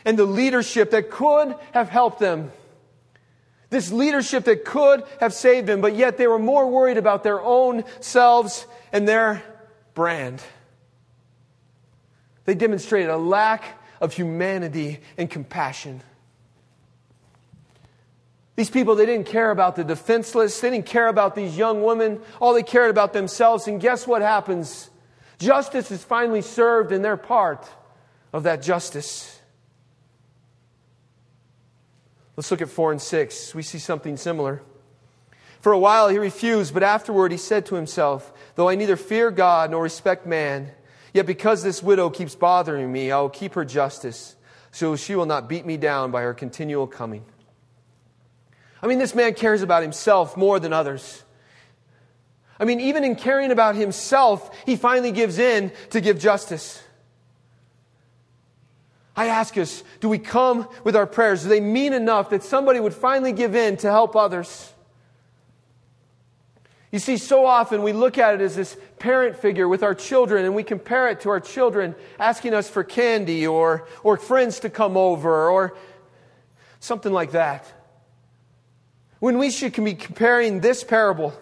and 0.04 0.18
the 0.18 0.24
leadership 0.24 0.90
that 0.90 1.10
could 1.10 1.54
have 1.72 1.88
helped 1.88 2.18
them 2.18 2.52
this 3.74 3.90
leadership 3.90 4.44
that 4.44 4.64
could 4.64 5.02
have 5.18 5.34
saved 5.34 5.66
them, 5.66 5.80
but 5.80 5.96
yet 5.96 6.16
they 6.16 6.28
were 6.28 6.38
more 6.38 6.70
worried 6.70 6.96
about 6.96 7.24
their 7.24 7.40
own 7.40 7.82
selves 7.98 8.68
and 8.92 9.06
their 9.08 9.42
brand. 9.94 10.40
They 12.44 12.54
demonstrated 12.54 13.10
a 13.10 13.16
lack 13.16 13.64
of 14.00 14.12
humanity 14.12 15.00
and 15.18 15.28
compassion. 15.28 16.02
These 18.54 18.70
people, 18.70 18.94
they 18.94 19.06
didn't 19.06 19.26
care 19.26 19.50
about 19.50 19.74
the 19.74 19.82
defenseless. 19.82 20.60
They 20.60 20.70
didn't 20.70 20.86
care 20.86 21.08
about 21.08 21.34
these 21.34 21.56
young 21.58 21.82
women. 21.82 22.20
All 22.40 22.54
they 22.54 22.62
cared 22.62 22.90
about 22.90 23.12
themselves. 23.12 23.66
And 23.66 23.80
guess 23.80 24.06
what 24.06 24.22
happens? 24.22 24.88
Justice 25.38 25.90
is 25.90 26.04
finally 26.04 26.42
served 26.42 26.92
in 26.92 27.02
their 27.02 27.16
part 27.16 27.68
of 28.32 28.44
that 28.44 28.62
justice. 28.62 29.40
Let's 32.36 32.50
look 32.50 32.62
at 32.62 32.68
4 32.68 32.92
and 32.92 33.02
6. 33.02 33.54
We 33.54 33.62
see 33.62 33.78
something 33.78 34.16
similar. 34.16 34.62
For 35.60 35.72
a 35.72 35.78
while 35.78 36.08
he 36.08 36.18
refused, 36.18 36.74
but 36.74 36.82
afterward 36.82 37.32
he 37.32 37.38
said 37.38 37.64
to 37.66 37.74
himself, 37.74 38.32
Though 38.54 38.68
I 38.68 38.74
neither 38.74 38.96
fear 38.96 39.30
God 39.30 39.70
nor 39.70 39.82
respect 39.82 40.26
man, 40.26 40.70
yet 41.12 41.26
because 41.26 41.62
this 41.62 41.82
widow 41.82 42.10
keeps 42.10 42.34
bothering 42.34 42.92
me, 42.92 43.10
I 43.10 43.20
will 43.20 43.30
keep 43.30 43.54
her 43.54 43.64
justice, 43.64 44.36
so 44.72 44.96
she 44.96 45.14
will 45.14 45.26
not 45.26 45.48
beat 45.48 45.64
me 45.64 45.76
down 45.76 46.10
by 46.10 46.22
her 46.22 46.34
continual 46.34 46.86
coming. 46.86 47.24
I 48.82 48.88
mean, 48.88 48.98
this 48.98 49.14
man 49.14 49.32
cares 49.32 49.62
about 49.62 49.82
himself 49.82 50.36
more 50.36 50.60
than 50.60 50.74
others. 50.74 51.22
I 52.58 52.64
mean, 52.64 52.80
even 52.80 53.04
in 53.04 53.16
caring 53.16 53.50
about 53.50 53.74
himself, 53.74 54.56
he 54.64 54.76
finally 54.76 55.12
gives 55.12 55.38
in 55.38 55.72
to 55.90 56.00
give 56.00 56.18
justice. 56.18 56.82
I 59.16 59.26
ask 59.26 59.56
us, 59.58 59.82
do 60.00 60.08
we 60.08 60.18
come 60.18 60.68
with 60.82 60.96
our 60.96 61.06
prayers? 61.06 61.42
Do 61.42 61.48
they 61.48 61.60
mean 61.60 61.92
enough 61.92 62.30
that 62.30 62.42
somebody 62.42 62.80
would 62.80 62.94
finally 62.94 63.32
give 63.32 63.54
in 63.54 63.76
to 63.78 63.90
help 63.90 64.16
others? 64.16 64.72
You 66.90 67.00
see, 67.00 67.16
so 67.16 67.44
often 67.44 67.82
we 67.82 67.92
look 67.92 68.18
at 68.18 68.34
it 68.34 68.40
as 68.40 68.54
this 68.54 68.76
parent 69.00 69.36
figure 69.36 69.68
with 69.68 69.82
our 69.82 69.94
children 69.94 70.44
and 70.44 70.54
we 70.54 70.62
compare 70.62 71.08
it 71.08 71.20
to 71.22 71.30
our 71.30 71.40
children 71.40 71.96
asking 72.20 72.54
us 72.54 72.68
for 72.68 72.84
candy 72.84 73.46
or, 73.46 73.88
or 74.04 74.16
friends 74.16 74.60
to 74.60 74.70
come 74.70 74.96
over 74.96 75.50
or 75.50 75.76
something 76.78 77.12
like 77.12 77.32
that. 77.32 77.66
When 79.18 79.38
we 79.38 79.50
should 79.50 79.74
be 79.74 79.94
comparing 79.94 80.60
this 80.60 80.84
parable 80.84 81.34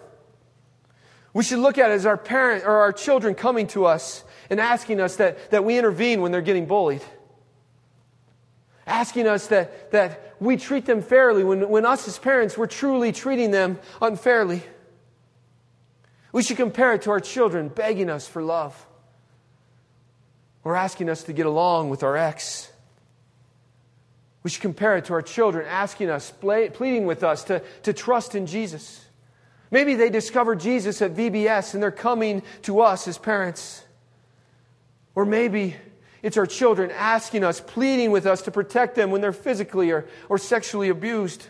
We 1.33 1.43
should 1.43 1.59
look 1.59 1.77
at 1.77 1.89
it 1.89 1.95
as 1.95 2.05
our 2.05 2.17
parent 2.17 2.63
or 2.63 2.81
our 2.81 2.93
children 2.93 3.33
coming 3.33 3.67
to 3.67 3.85
us 3.85 4.23
and 4.49 4.59
asking 4.59 5.01
us 5.01 5.15
that, 5.15 5.51
that 5.51 5.65
we 5.65 5.77
intervene 5.77 6.21
when 6.21 6.31
they're 6.31 6.41
getting 6.41 6.67
bullied. 6.67 7.01
Asking 8.85 9.27
us 9.27 9.47
that, 9.47 9.91
that 9.91 10.35
we 10.39 10.57
treat 10.57 10.85
them 10.85 11.01
fairly 11.01 11.43
when, 11.43 11.69
when 11.69 11.85
us 11.85 12.07
as 12.07 12.19
parents, 12.19 12.57
we're 12.57 12.67
truly 12.67 13.11
treating 13.11 13.49
them 13.49 13.79
unfairly. 14.01 14.61
We 16.31 16.43
should 16.43 16.57
compare 16.57 16.93
it 16.93 17.03
to 17.03 17.11
our 17.11 17.19
children 17.19 17.69
begging 17.69 18.09
us 18.09 18.27
for 18.27 18.43
love 18.43 18.85
or 20.63 20.75
asking 20.75 21.09
us 21.09 21.23
to 21.23 21.33
get 21.33 21.45
along 21.45 21.89
with 21.89 22.03
our 22.03 22.15
ex. 22.15 22.71
We 24.43 24.49
should 24.49 24.61
compare 24.61 24.97
it 24.97 25.05
to 25.05 25.13
our 25.13 25.21
children 25.21 25.65
asking 25.67 26.09
us, 26.09 26.31
pleading 26.31 27.05
with 27.05 27.23
us 27.23 27.45
to, 27.45 27.61
to 27.83 27.93
trust 27.93 28.35
in 28.35 28.45
Jesus. 28.45 29.03
Maybe 29.73 29.95
they 29.95 30.11
discovered 30.11 30.59
Jesus 30.59 31.01
at 31.01 31.15
VBS 31.15 31.73
and 31.73 31.81
they're 31.81 31.89
coming 31.89 32.43
to 32.61 32.81
us 32.81 33.07
as 33.07 33.17
parents. 33.17 33.83
Or 35.15 35.25
maybe 35.25 35.75
it's 36.21 36.37
our 36.37 36.45
children 36.45 36.91
asking 36.91 37.43
us, 37.43 37.59
pleading 37.59 38.11
with 38.11 38.27
us 38.27 38.43
to 38.43 38.51
protect 38.51 38.93
them 38.93 39.09
when 39.09 39.19
they're 39.19 39.33
physically 39.33 39.89
or, 39.89 40.05
or 40.29 40.37
sexually 40.37 40.89
abused. 40.89 41.47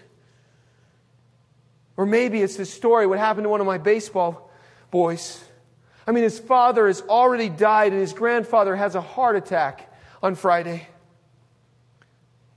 Or 1.98 2.06
maybe 2.06 2.42
it's 2.42 2.56
this 2.56 2.74
story, 2.74 3.06
what 3.08 3.20
happened 3.20 3.44
to 3.44 3.50
one 3.50 3.60
of 3.60 3.68
my 3.68 3.78
baseball 3.78 4.50
boys. 4.90 5.44
I 6.08 6.14
mean, 6.14 6.24
his 6.24 6.40
father 6.40 6.88
has 6.88 7.02
already 7.02 7.50
died 7.50 7.92
and 7.92 8.00
his 8.00 8.14
grandfather 8.14 8.74
has 8.78 8.96
a 8.96 9.02
heart 9.02 9.36
attack 9.36 9.94
on 10.24 10.36
Friday. 10.36 10.88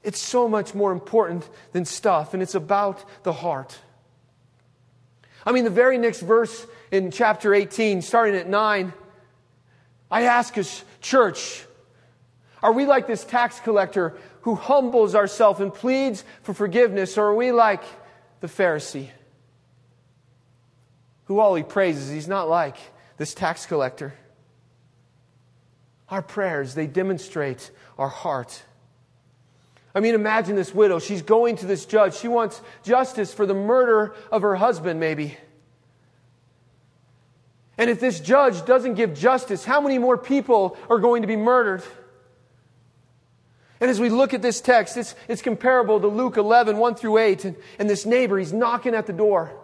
It's 0.04 0.20
so 0.20 0.46
much 0.46 0.76
more 0.76 0.92
important 0.92 1.50
than 1.72 1.84
stuff, 1.84 2.34
and 2.34 2.40
it's 2.40 2.54
about 2.54 3.04
the 3.24 3.32
heart. 3.32 3.80
I 5.46 5.52
mean, 5.52 5.62
the 5.62 5.70
very 5.70 5.96
next 5.96 6.20
verse 6.20 6.66
in 6.90 7.12
chapter 7.12 7.54
18, 7.54 8.02
starting 8.02 8.34
at 8.34 8.48
9, 8.48 8.92
I 10.10 10.22
ask 10.22 10.58
us, 10.58 10.84
church, 11.00 11.64
are 12.62 12.72
we 12.72 12.84
like 12.84 13.06
this 13.06 13.24
tax 13.24 13.60
collector 13.60 14.18
who 14.40 14.56
humbles 14.56 15.14
ourselves 15.14 15.60
and 15.60 15.72
pleads 15.72 16.24
for 16.42 16.52
forgiveness, 16.52 17.16
or 17.16 17.26
are 17.26 17.34
we 17.34 17.52
like 17.52 17.82
the 18.40 18.48
Pharisee 18.48 19.08
who 21.26 21.38
all 21.38 21.54
he 21.54 21.62
praises? 21.62 22.10
He's 22.10 22.28
not 22.28 22.48
like 22.48 22.76
this 23.16 23.34
tax 23.34 23.66
collector. 23.66 24.14
Our 26.08 26.22
prayers, 26.22 26.74
they 26.74 26.86
demonstrate 26.86 27.70
our 27.98 28.08
heart. 28.08 28.62
I 29.96 30.00
mean, 30.00 30.14
imagine 30.14 30.56
this 30.56 30.74
widow. 30.74 30.98
She's 30.98 31.22
going 31.22 31.56
to 31.56 31.66
this 31.66 31.86
judge. 31.86 32.16
She 32.16 32.28
wants 32.28 32.60
justice 32.82 33.32
for 33.32 33.46
the 33.46 33.54
murder 33.54 34.14
of 34.30 34.42
her 34.42 34.54
husband, 34.54 35.00
maybe. 35.00 35.38
And 37.78 37.88
if 37.88 37.98
this 37.98 38.20
judge 38.20 38.66
doesn't 38.66 38.96
give 38.96 39.14
justice, 39.14 39.64
how 39.64 39.80
many 39.80 39.96
more 39.96 40.18
people 40.18 40.76
are 40.90 40.98
going 40.98 41.22
to 41.22 41.26
be 41.26 41.36
murdered? 41.36 41.82
And 43.80 43.90
as 43.90 43.98
we 43.98 44.10
look 44.10 44.34
at 44.34 44.42
this 44.42 44.60
text, 44.60 44.98
it's, 44.98 45.14
it's 45.28 45.40
comparable 45.40 45.98
to 45.98 46.08
Luke 46.08 46.36
11, 46.36 46.76
1 46.76 46.94
through 46.96 47.16
8. 47.16 47.46
And, 47.46 47.56
and 47.78 47.88
this 47.88 48.04
neighbor, 48.04 48.38
he's 48.38 48.52
knocking 48.52 48.94
at 48.94 49.06
the 49.06 49.14
door. 49.14 49.58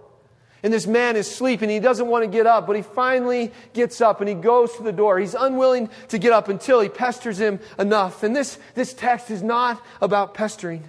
And 0.63 0.73
this 0.73 0.87
man 0.87 1.17
is 1.17 1.29
sleeping. 1.29 1.69
He 1.69 1.81
doesn't 1.81 2.07
want 2.07 2.23
to 2.23 2.29
get 2.29 2.47
up, 2.47 2.69
but 2.69 2.77
he 2.77 2.83
finally 2.83 3.51
gets 3.73 4.01
up 4.01 4.21
and 4.21 4.29
he 4.29 4.35
goes 4.35 4.73
to 4.77 4.85
the 4.85 4.93
door. 4.93 5.19
He's 5.19 5.35
unwilling 5.35 5.91
to 6.09 6.19
get 6.19 6.33
up 6.33 6.49
until 6.49 6.81
he 6.81 6.89
pesters 6.89 7.39
him 7.39 7.59
enough. 7.79 8.23
And 8.23 8.35
this, 8.35 8.59
this 8.75 8.95
text 8.95 9.31
is 9.31 9.43
not 9.43 9.83
about 10.01 10.35
pestering. 10.35 10.85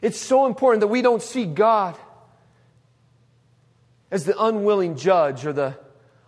It's 0.00 0.18
so 0.18 0.46
important 0.46 0.80
that 0.80 0.88
we 0.88 1.02
don't 1.02 1.22
see 1.22 1.44
God 1.44 1.96
as 4.10 4.24
the 4.24 4.40
unwilling 4.42 4.96
judge 4.96 5.44
or 5.44 5.52
the 5.52 5.76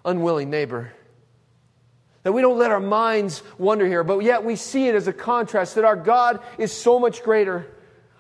unwilling 0.05 0.51
neighbor. 0.51 0.93
That 2.25 2.33
we 2.33 2.43
don't 2.43 2.59
let 2.59 2.73
our 2.73 2.81
minds 2.81 3.43
wander 3.57 3.87
here, 3.87 4.03
but 4.03 4.19
yet 4.19 4.45
we 4.45 4.57
see 4.57 4.89
it 4.89 4.95
as 4.95 5.07
a 5.07 5.13
contrast 5.13 5.77
that 5.77 5.85
our 5.85 5.97
God 5.97 6.41
is 6.59 6.73
so 6.73 6.99
much 6.99 7.23
greater. 7.23 7.73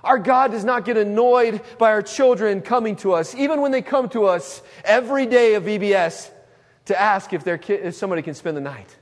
Our 0.06 0.20
God 0.20 0.52
does 0.52 0.64
not 0.64 0.84
get 0.84 0.96
annoyed 0.96 1.60
by 1.78 1.90
our 1.90 2.00
children 2.00 2.62
coming 2.62 2.94
to 2.96 3.12
us, 3.12 3.34
even 3.34 3.60
when 3.60 3.72
they 3.72 3.82
come 3.82 4.08
to 4.10 4.26
us 4.26 4.62
every 4.84 5.26
day 5.26 5.54
of 5.54 5.64
VBS 5.64 6.30
to 6.84 6.98
ask 6.98 7.32
if, 7.32 7.42
their 7.42 7.60
if 7.68 7.96
somebody 7.96 8.22
can 8.22 8.34
spend 8.34 8.56
the 8.56 8.60
night. 8.60 8.96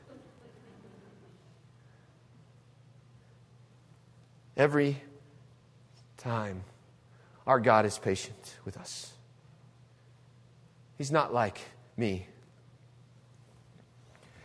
Every 4.56 4.96
time, 6.16 6.64
our 7.46 7.60
God 7.60 7.84
is 7.84 7.98
patient 7.98 8.56
with 8.64 8.78
us. 8.78 9.12
He's 10.96 11.12
not 11.12 11.34
like 11.34 11.60
me. 11.98 12.26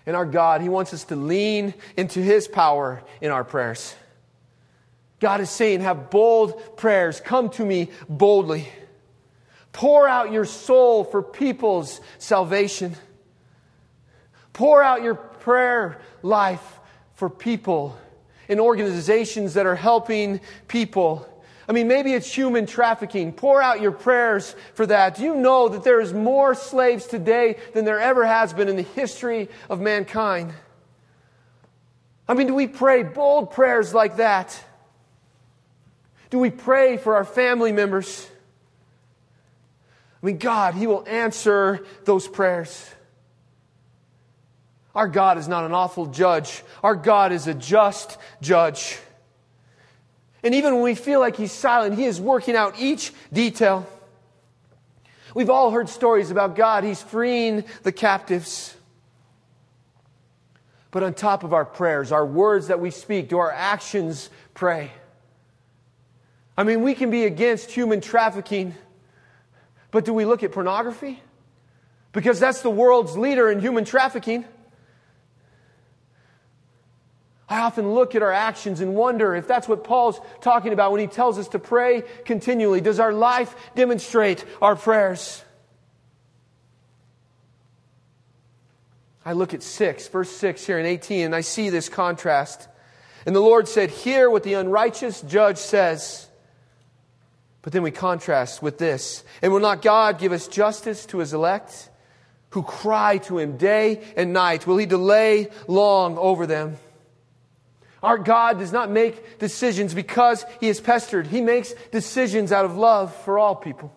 And 0.06 0.14
our 0.14 0.26
God, 0.26 0.62
He 0.62 0.68
wants 0.68 0.94
us 0.94 1.06
to 1.06 1.16
lean 1.16 1.74
into 1.96 2.20
His 2.20 2.50
power 2.50 3.02
in 3.22 3.32
our 3.32 3.46
prayers. 3.46 3.96
God 5.20 5.42
is 5.42 5.50
saying, 5.50 5.82
have 5.82 6.10
bold 6.10 6.78
prayers. 6.78 7.20
Come 7.20 7.50
to 7.52 7.66
me 7.66 7.90
boldly. 8.08 8.70
Pour 9.72 10.08
out 10.08 10.32
your 10.32 10.46
soul 10.46 11.04
for 11.04 11.22
people's 11.22 12.02
salvation. 12.18 12.96
Pour 14.54 14.82
out 14.82 15.04
your 15.04 15.16
prayer 15.16 16.02
life 16.22 16.80
for 17.16 17.30
people 17.30 17.98
in 18.48 18.60
organizations 18.60 19.54
that 19.54 19.66
are 19.66 19.76
helping 19.76 20.40
people 20.68 21.30
I 21.70 21.72
mean, 21.72 21.88
maybe 21.88 22.16
it's 22.16 22.34
human 22.34 22.66
trafficking. 22.66 23.32
Pour 23.32 23.62
out 23.62 23.80
your 23.80 23.92
prayers 23.92 24.56
for 24.74 24.88
that. 24.88 25.18
Do 25.18 25.24
you 25.24 25.36
know 25.36 25.70
that 25.70 25.84
there 25.84 26.02
is 26.02 26.16
more 26.16 26.56
slaves 26.56 27.06
today 27.06 27.58
than 27.76 27.86
there 27.86 28.00
ever 28.00 28.26
has 28.26 28.54
been 28.54 28.68
in 28.68 28.76
the 28.76 28.82
history 28.82 29.50
of 29.70 29.80
mankind? 29.80 30.52
I 32.28 32.34
mean, 32.34 32.48
do 32.48 32.56
we 32.56 32.66
pray 32.66 33.04
bold 33.04 33.52
prayers 33.52 33.94
like 33.94 34.18
that? 34.18 34.60
Do 36.30 36.40
we 36.40 36.50
pray 36.50 36.98
for 36.98 37.16
our 37.16 37.26
family 37.26 37.72
members? 37.72 38.28
I 40.22 40.26
mean, 40.26 40.38
God, 40.38 40.76
He 40.76 40.88
will 40.88 41.08
answer 41.08 41.86
those 42.06 42.28
prayers. 42.28 42.90
Our 44.96 45.08
God 45.08 45.38
is 45.38 45.48
not 45.48 45.66
an 45.66 45.72
awful 45.72 46.08
judge. 46.08 46.64
Our 46.84 46.96
God 46.96 47.32
is 47.32 47.48
a 47.48 47.54
just 47.54 48.18
judge. 48.42 49.00
And 50.44 50.56
even 50.56 50.76
when 50.76 50.84
we 50.84 50.96
feel 50.96 51.20
like 51.20 51.36
he's 51.36 51.52
silent, 51.52 51.98
he 51.98 52.06
is 52.06 52.20
working 52.20 52.56
out 52.56 52.80
each 52.80 53.14
detail. 53.32 53.88
We've 55.36 55.50
all 55.50 55.72
heard 55.72 55.90
stories 55.90 56.32
about 56.32 56.56
God. 56.56 56.84
He's 56.84 57.02
freeing 57.02 57.66
the 57.84 57.92
captives. 57.92 58.76
But 60.92 61.04
on 61.04 61.14
top 61.14 61.44
of 61.44 61.54
our 61.54 61.66
prayers, 61.66 62.12
our 62.12 62.26
words 62.26 62.68
that 62.68 62.80
we 62.80 62.90
speak, 62.90 63.30
do 63.30 63.38
our 63.38 63.52
actions 63.52 64.30
pray? 64.54 64.92
I 66.60 66.64
mean, 66.64 66.82
we 66.82 66.94
can 66.94 67.10
be 67.10 67.24
against 67.24 67.72
human 67.72 68.02
trafficking, 68.02 68.76
but 69.92 70.04
do 70.04 70.14
we 70.14 70.26
look 70.26 70.44
at 70.44 70.52
pornography? 70.52 71.24
Because 72.12 72.38
that's 72.38 72.62
the 72.62 72.70
world's 72.70 73.16
leader 73.16 73.50
in 73.50 73.62
human 73.62 73.86
trafficking. 73.86 74.44
I 77.48 77.60
often 77.62 77.94
look 77.94 78.14
at 78.14 78.22
our 78.22 78.34
actions 78.34 78.82
and 78.82 78.94
wonder 78.94 79.36
if 79.36 79.48
that's 79.48 79.70
what 79.70 79.86
Paul's 79.86 80.20
talking 80.42 80.74
about 80.74 80.92
when 80.92 81.00
he 81.00 81.08
tells 81.08 81.40
us 81.40 81.48
to 81.48 81.60
pray 81.60 82.04
continually. 82.26 82.82
Does 82.82 83.00
our 83.00 83.14
life 83.14 83.56
demonstrate 83.76 84.44
our 84.62 84.76
prayers? 84.76 85.42
I 89.24 89.32
look 89.32 89.54
at 89.54 89.64
6, 89.64 90.10
verse 90.10 90.30
6 90.30 90.66
here 90.66 90.78
in 90.78 90.86
18, 90.86 91.28
and 91.28 91.34
I 91.34 91.40
see 91.40 91.70
this 91.70 91.88
contrast. 91.88 92.68
And 93.26 93.34
the 93.34 93.40
Lord 93.40 93.70
said, 93.70 93.92
Hear 93.92 94.30
what 94.30 94.44
the 94.44 94.56
unrighteous 94.56 95.22
judge 95.22 95.58
says. 95.58 96.26
But 97.70 97.74
then 97.74 97.84
we 97.84 97.92
contrast 97.92 98.64
with 98.64 98.80
this. 98.80 99.24
And 99.44 99.54
will 99.54 99.60
not 99.60 99.84
God 99.84 100.18
give 100.18 100.32
us 100.32 100.48
justice 100.48 101.06
to 101.06 101.20
his 101.20 101.36
elect 101.36 101.92
who 102.50 102.64
cry 102.64 103.20
to 103.20 103.38
him 103.38 103.58
day 103.58 104.02
and 104.18 104.34
night? 104.34 104.66
Will 104.66 104.78
he 104.78 104.88
delay 104.88 105.50
long 105.68 106.18
over 106.18 106.48
them? 106.48 106.78
Our 108.02 108.18
God 108.18 108.58
does 108.58 108.72
not 108.72 108.90
make 108.90 109.38
decisions 109.38 109.94
because 109.94 110.48
he 110.60 110.68
is 110.68 110.82
pestered. 110.82 111.28
He 111.28 111.42
makes 111.42 111.76
decisions 111.92 112.52
out 112.52 112.66
of 112.66 112.76
love 112.76 113.16
for 113.18 113.38
all 113.38 113.56
people. 113.56 113.94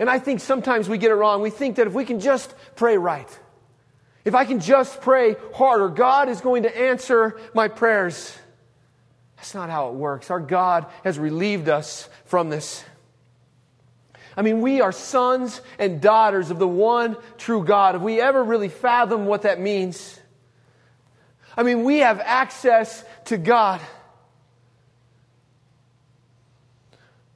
And 0.00 0.10
I 0.10 0.18
think 0.18 0.40
sometimes 0.40 0.88
we 0.88 0.98
get 0.98 1.12
it 1.12 1.14
wrong. 1.14 1.42
We 1.42 1.50
think 1.50 1.76
that 1.76 1.86
if 1.86 1.92
we 1.92 2.04
can 2.04 2.18
just 2.18 2.52
pray 2.74 2.98
right, 2.98 3.38
if 4.24 4.34
I 4.34 4.46
can 4.46 4.58
just 4.58 5.00
pray 5.00 5.36
harder, 5.54 5.90
God 5.90 6.28
is 6.28 6.40
going 6.40 6.64
to 6.64 6.76
answer 6.76 7.38
my 7.54 7.68
prayers. 7.68 8.36
That's 9.36 9.54
not 9.54 9.70
how 9.70 9.88
it 9.88 9.94
works. 9.94 10.30
Our 10.30 10.40
God 10.40 10.86
has 11.02 11.18
relieved 11.18 11.68
us 11.68 12.08
from 12.24 12.50
this. 12.50 12.84
I 14.36 14.42
mean, 14.42 14.62
we 14.62 14.80
are 14.80 14.92
sons 14.92 15.60
and 15.78 16.00
daughters 16.00 16.50
of 16.50 16.58
the 16.58 16.68
one 16.68 17.16
true 17.38 17.64
God. 17.64 17.94
Have 17.94 18.02
we 18.02 18.20
ever 18.20 18.42
really 18.42 18.68
fathomed 18.68 19.26
what 19.26 19.42
that 19.42 19.60
means? 19.60 20.18
I 21.56 21.62
mean, 21.62 21.84
we 21.84 21.98
have 22.00 22.20
access 22.20 23.04
to 23.26 23.36
God. 23.36 23.80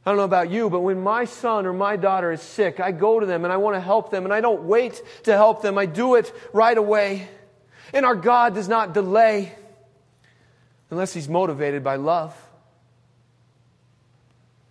I 0.04 0.10
don't 0.10 0.16
know 0.16 0.24
about 0.24 0.50
you, 0.50 0.70
but 0.70 0.80
when 0.80 1.02
my 1.02 1.26
son 1.26 1.66
or 1.66 1.72
my 1.72 1.96
daughter 1.96 2.32
is 2.32 2.40
sick, 2.40 2.80
I 2.80 2.92
go 2.92 3.20
to 3.20 3.26
them 3.26 3.44
and 3.44 3.52
I 3.52 3.58
want 3.58 3.76
to 3.76 3.80
help 3.80 4.10
them 4.10 4.24
and 4.24 4.32
I 4.32 4.40
don't 4.40 4.62
wait 4.62 5.02
to 5.24 5.34
help 5.34 5.60
them. 5.60 5.76
I 5.76 5.86
do 5.86 6.14
it 6.14 6.32
right 6.52 6.76
away. 6.76 7.28
And 7.92 8.06
our 8.06 8.14
God 8.14 8.54
does 8.54 8.68
not 8.68 8.94
delay 8.94 9.52
unless 10.90 11.12
he's 11.12 11.28
motivated 11.28 11.84
by 11.84 11.96
love. 11.96 12.34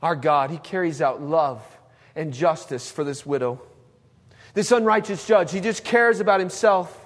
Our 0.02 0.16
God, 0.16 0.52
he 0.52 0.58
carries 0.58 1.02
out 1.02 1.22
love 1.22 1.62
and 2.16 2.34
justice 2.34 2.92
for 2.92 3.04
this 3.04 3.26
widow. 3.26 3.62
This 4.54 4.72
unrighteous 4.72 5.26
judge, 5.26 5.52
he 5.52 5.60
just 5.60 5.84
cares 5.84 6.20
about 6.20 6.40
himself. 6.40 7.06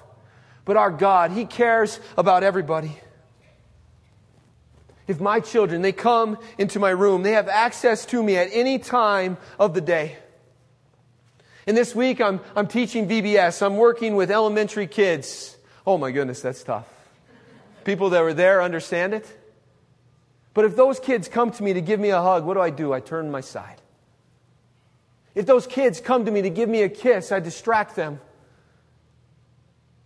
But 0.64 0.76
our 0.76 0.90
God, 0.90 1.32
he 1.32 1.44
cares 1.44 1.98
about 2.16 2.42
everybody. 2.42 2.96
If 5.08 5.20
my 5.20 5.40
children, 5.40 5.82
they 5.82 5.92
come 5.92 6.38
into 6.58 6.78
my 6.78 6.90
room, 6.90 7.22
they 7.22 7.32
have 7.32 7.48
access 7.48 8.06
to 8.06 8.22
me 8.22 8.36
at 8.36 8.48
any 8.52 8.78
time 8.78 9.36
of 9.58 9.74
the 9.74 9.80
day. 9.80 10.16
And 11.66 11.76
this 11.76 11.94
week 11.94 12.20
I'm, 12.20 12.40
I'm 12.56 12.66
teaching 12.66 13.08
VBS. 13.08 13.64
I'm 13.64 13.76
working 13.76 14.16
with 14.16 14.30
elementary 14.30 14.86
kids. 14.86 15.56
Oh 15.86 15.98
my 15.98 16.10
goodness, 16.10 16.40
that's 16.40 16.62
tough. 16.62 16.88
People 17.84 18.10
that 18.10 18.22
were 18.22 18.34
there 18.34 18.62
understand 18.62 19.14
it. 19.14 19.38
But 20.54 20.64
if 20.64 20.76
those 20.76 21.00
kids 21.00 21.28
come 21.28 21.50
to 21.52 21.62
me 21.62 21.72
to 21.72 21.80
give 21.80 21.98
me 21.98 22.10
a 22.10 22.20
hug, 22.20 22.44
what 22.44 22.54
do 22.54 22.60
I 22.60 22.70
do? 22.70 22.92
I 22.92 23.00
turn 23.00 23.30
my 23.30 23.40
side. 23.40 23.80
If 25.34 25.46
those 25.46 25.66
kids 25.66 26.00
come 26.00 26.26
to 26.26 26.30
me 26.30 26.42
to 26.42 26.50
give 26.50 26.68
me 26.68 26.82
a 26.82 26.88
kiss, 26.88 27.32
I 27.32 27.40
distract 27.40 27.96
them. 27.96 28.20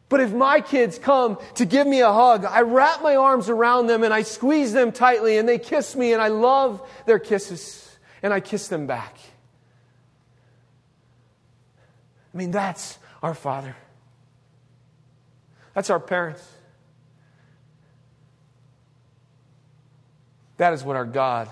But 0.08 0.20
if 0.20 0.32
my 0.32 0.60
kids 0.60 1.00
come 1.00 1.38
to 1.56 1.64
give 1.64 1.86
me 1.86 2.00
a 2.00 2.12
hug, 2.12 2.44
I 2.44 2.60
wrap 2.60 3.02
my 3.02 3.16
arms 3.16 3.48
around 3.48 3.88
them 3.88 4.04
and 4.04 4.14
I 4.14 4.22
squeeze 4.22 4.72
them 4.72 4.92
tightly 4.92 5.36
and 5.36 5.48
they 5.48 5.58
kiss 5.58 5.96
me 5.96 6.12
and 6.12 6.22
I 6.22 6.28
love 6.28 6.88
their 7.06 7.18
kisses 7.18 7.98
and 8.22 8.32
I 8.32 8.38
kiss 8.38 8.68
them 8.68 8.86
back. 8.86 9.18
I 12.32 12.38
mean, 12.38 12.52
that's 12.52 12.98
our 13.20 13.34
Father. 13.34 13.74
That's 15.74 15.90
our 15.90 15.98
parents. 15.98 16.46
That 20.56 20.72
is 20.72 20.82
what 20.82 20.96
our 20.96 21.04
God 21.04 21.48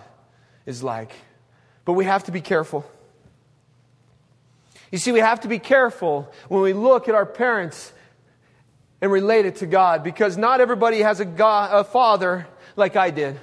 is 0.66 0.82
like. 0.82 1.12
But 1.84 1.92
we 1.92 2.04
have 2.04 2.24
to 2.24 2.32
be 2.32 2.40
careful. 2.40 2.88
You 4.90 4.98
see, 4.98 5.12
we 5.12 5.20
have 5.20 5.40
to 5.40 5.48
be 5.48 5.58
careful 5.58 6.32
when 6.48 6.62
we 6.62 6.72
look 6.72 7.08
at 7.08 7.14
our 7.14 7.26
parents 7.26 7.92
and 9.00 9.10
relate 9.10 9.44
it 9.44 9.56
to 9.56 9.66
God 9.66 10.02
because 10.02 10.36
not 10.36 10.60
everybody 10.60 11.00
has 11.00 11.20
a, 11.20 11.24
God, 11.24 11.70
a 11.72 11.84
father 11.84 12.46
like 12.76 12.96
I 12.96 13.10
did. 13.10 13.38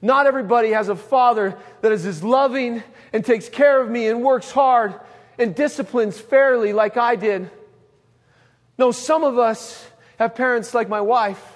Not 0.00 0.26
everybody 0.26 0.70
has 0.70 0.88
a 0.88 0.96
father 0.96 1.58
that 1.80 1.92
is 1.92 2.06
as 2.06 2.22
loving 2.22 2.82
and 3.12 3.24
takes 3.24 3.48
care 3.48 3.80
of 3.80 3.90
me 3.90 4.08
and 4.08 4.22
works 4.22 4.50
hard 4.50 4.94
and 5.38 5.54
disciplines 5.54 6.18
fairly 6.18 6.72
like 6.72 6.96
I 6.96 7.16
did. 7.16 7.50
No, 8.78 8.92
some 8.92 9.24
of 9.24 9.38
us 9.38 9.86
have 10.18 10.34
parents 10.34 10.74
like 10.74 10.88
my 10.88 11.00
wife 11.00 11.55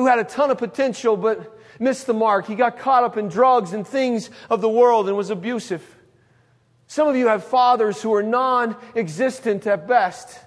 who 0.00 0.06
had 0.06 0.18
a 0.18 0.24
ton 0.24 0.50
of 0.50 0.56
potential 0.56 1.14
but 1.14 1.60
missed 1.78 2.06
the 2.06 2.14
mark. 2.14 2.46
He 2.46 2.54
got 2.54 2.78
caught 2.78 3.04
up 3.04 3.18
in 3.18 3.28
drugs 3.28 3.74
and 3.74 3.86
things 3.86 4.30
of 4.48 4.62
the 4.62 4.68
world 4.68 5.08
and 5.08 5.16
was 5.16 5.28
abusive. 5.28 5.84
Some 6.86 7.06
of 7.06 7.16
you 7.16 7.28
have 7.28 7.44
fathers 7.44 8.00
who 8.00 8.14
are 8.14 8.22
non 8.22 8.76
existent 8.96 9.66
at 9.66 9.86
best. 9.86 10.38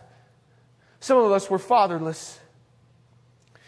Some 1.00 1.20
of 1.20 1.32
us 1.32 1.52
were 1.52 1.60
fatherless. 1.60 2.40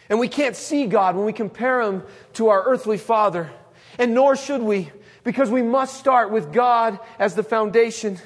And 0.08 0.18
we 0.18 0.26
can't 0.26 0.56
see 0.56 0.86
God 0.86 1.14
when 1.14 1.24
we 1.24 1.32
compare 1.32 1.80
him 1.82 2.02
to 2.32 2.48
our 2.48 2.64
earthly 2.64 2.98
father. 2.98 3.52
And 3.96 4.12
nor 4.12 4.34
should 4.34 4.62
we, 4.62 4.90
because 5.22 5.50
we 5.50 5.62
must 5.62 6.00
start 6.00 6.32
with 6.32 6.52
God 6.52 6.98
as 7.16 7.36
the 7.36 7.44
foundation. 7.44 8.18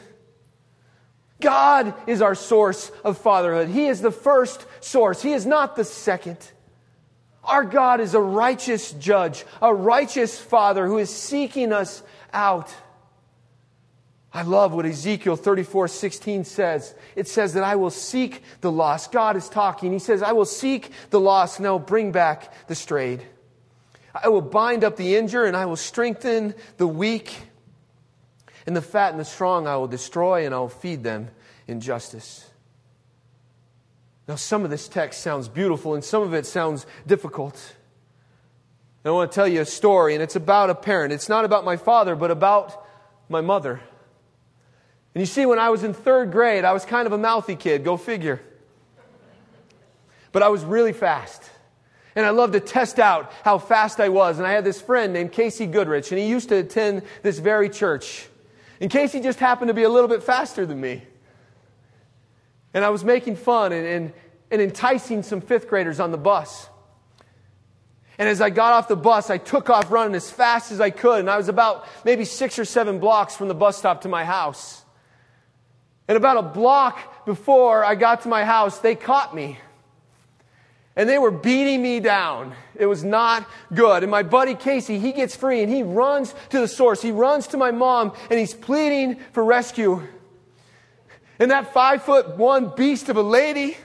God 1.41 1.93
is 2.07 2.23
our 2.23 2.35
source 2.35 2.91
of 3.05 3.19
fatherhood. 3.19 3.69
He 3.69 3.87
is 3.87 4.01
the 4.01 4.11
first 4.11 4.65
source. 4.81 5.21
He 5.21 5.35
is 5.35 5.45
not 5.45 5.77
the 5.77 5.85
second. 5.85 6.39
Our 7.45 7.65
God 7.65 8.01
is 8.01 8.15
a 8.15 8.21
righteous 8.21 8.93
judge, 8.93 9.45
a 9.63 9.75
righteous 9.75 10.39
father 10.39 10.87
who 10.87 10.99
is 10.99 11.11
seeking 11.15 11.73
us 11.73 12.03
out. 12.33 12.75
I 14.33 14.43
love 14.43 14.73
what 14.73 14.87
Ezekiel 14.87 15.37
34 15.37 15.89
16 15.89 16.45
says. 16.45 16.95
It 17.17 17.27
says 17.27 17.55
that 17.55 17.65
I 17.65 17.77
will 17.77 17.91
seek 17.91 18.43
the 18.61 18.71
lost. 18.71 19.11
God 19.11 19.37
is 19.37 19.49
talking. 19.49 19.93
He 19.93 19.99
says, 19.99 20.23
I 20.23 20.33
will 20.33 20.45
seek 20.45 20.93
the 21.11 21.21
lost 21.21 21.59
and 21.59 21.67
I 21.67 21.71
will 21.71 21.79
bring 21.79 22.13
back 22.13 22.69
the 22.69 22.75
strayed. 22.75 23.23
I 24.15 24.29
will 24.29 24.43
bind 24.43 24.85
up 24.85 24.97
the 24.97 25.17
injured 25.17 25.49
and 25.49 25.57
I 25.57 25.67
will 25.67 25.77
strengthen 25.77 26.55
the 26.77 26.87
weak. 26.87 27.35
And 28.67 28.77
the 28.77 28.83
fat 28.83 29.11
and 29.11 29.21
the 29.21 29.25
strong 29.25 29.67
I 29.67 29.77
will 29.77 29.89
destroy 29.89 30.47
and 30.47 30.55
I 30.55 30.59
will 30.59 30.69
feed 30.69 31.03
them 31.03 31.29
in 31.67 31.81
justice. 31.81 32.50
Now, 34.31 34.37
some 34.37 34.63
of 34.63 34.71
this 34.71 34.87
text 34.87 35.23
sounds 35.23 35.49
beautiful 35.49 35.95
and 35.95 36.05
some 36.05 36.23
of 36.23 36.35
it 36.35 36.47
sounds 36.47 36.87
difficult. 37.05 37.75
And 39.03 39.11
I 39.11 39.13
want 39.13 39.33
to 39.33 39.35
tell 39.35 39.49
you 39.49 39.61
a 39.61 39.65
story, 39.65 40.15
and 40.15 40.23
it's 40.23 40.37
about 40.37 40.71
a 40.71 40.75
parent. 40.77 41.13
It's 41.13 41.29
not 41.29 41.45
about 41.45 41.65
my 41.65 41.77
father, 41.77 42.15
but 42.15 42.31
about 42.31 42.87
my 43.29 43.41
mother. 43.41 43.81
And 45.17 45.21
you 45.21 45.27
see, 45.27 45.47
when 45.47 45.59
I 45.59 45.71
was 45.71 45.83
in 45.83 45.95
third 45.95 46.31
grade, 46.31 46.65
I 46.65 46.73
was 46.73 46.85
kind 46.85 47.09
of 47.09 47.13
a 47.13 47.19
mouthy 47.19 47.57
kid, 47.57 47.83
go 47.83 47.97
figure. 47.97 48.41
But 50.31 50.45
I 50.45 50.49
was 50.49 50.63
really 50.63 50.93
fast. 50.93 51.51
And 52.15 52.25
I 52.25 52.31
loved 52.31 52.53
to 52.53 52.61
test 52.61 53.01
out 53.01 53.33
how 53.43 53.59
fast 53.59 53.99
I 53.99 54.11
was. 54.11 54.39
And 54.39 54.47
I 54.47 54.53
had 54.53 54.63
this 54.63 54.81
friend 54.81 55.13
named 55.13 55.33
Casey 55.33 55.67
Goodrich, 55.67 56.13
and 56.13 56.21
he 56.21 56.29
used 56.29 56.51
to 56.51 56.59
attend 56.59 57.03
this 57.25 57.41
very 57.41 57.69
church. 57.69 58.29
And 58.81 58.93
Casey 58.93 59.19
just 59.19 59.41
happened 59.41 59.71
to 59.71 59.75
be 59.75 59.83
a 59.83 59.91
little 59.91 60.09
bit 60.09 60.23
faster 60.23 60.67
than 60.67 60.81
me. 60.81 61.03
And 62.73 62.85
I 62.85 62.91
was 62.91 63.05
making 63.05 63.37
fun 63.37 63.73
and, 63.73 63.87
and, 63.87 64.13
and 64.51 64.63
enticing 64.63 65.23
some 65.23 65.41
fifth 65.41 65.69
graders 65.69 66.01
on 66.01 66.11
the 66.11 66.19
bus. 66.19 66.69
And 68.19 68.29
as 68.29 68.41
I 68.43 68.51
got 68.51 68.75
off 68.75 68.87
the 68.87 68.97
bus, 68.97 69.31
I 69.31 69.39
took 69.39 69.71
off 69.71 69.91
running 69.91 70.15
as 70.15 70.31
fast 70.31 70.73
as 70.73 70.81
I 70.81 70.91
could. 70.91 71.21
And 71.21 71.31
I 71.31 71.39
was 71.39 71.49
about 71.49 71.87
maybe 72.05 72.27
six 72.27 72.59
or 72.59 72.67
seven 72.67 72.99
blocks 72.99 73.35
from 73.35 73.49
the 73.49 73.55
bus 73.55 73.79
stop 73.79 74.03
to 74.03 74.09
my 74.09 74.25
house. 74.25 74.85
And 76.07 76.17
about 76.17 76.37
a 76.37 76.43
block 76.43 77.25
before 77.25 77.85
I 77.85 77.95
got 77.95 78.23
to 78.23 78.29
my 78.29 78.45
house, 78.45 78.79
they 78.79 78.95
caught 78.95 79.35
me. 79.35 79.59
And 80.97 81.09
they 81.09 81.19
were 81.19 81.31
beating 81.31 81.81
me 81.81 81.99
down. 82.01 82.55
It 82.75 82.85
was 82.85 83.05
not 83.05 83.49
good. 83.73 84.03
And 84.03 84.11
my 84.11 84.23
buddy 84.23 84.55
Casey, 84.55 84.99
he 84.99 85.13
gets 85.13 85.35
free 85.35 85.63
and 85.63 85.73
he 85.73 85.83
runs 85.83 86.35
to 86.51 86.61
the 86.61 86.69
source. 86.69 87.01
He 87.01 87.13
runs 87.13 87.47
to 87.49 87.57
my 87.57 87.71
mom 87.71 88.13
and 88.29 88.39
he's 88.39 88.53
pleading 88.53 89.17
for 89.33 89.43
rescue. 89.43 90.03
And 91.41 91.51
that 91.51 91.73
five 91.73 92.03
foot 92.03 92.37
one 92.37 92.75
beast 92.77 93.09
of 93.09 93.17
a 93.17 93.23
lady, 93.23 93.79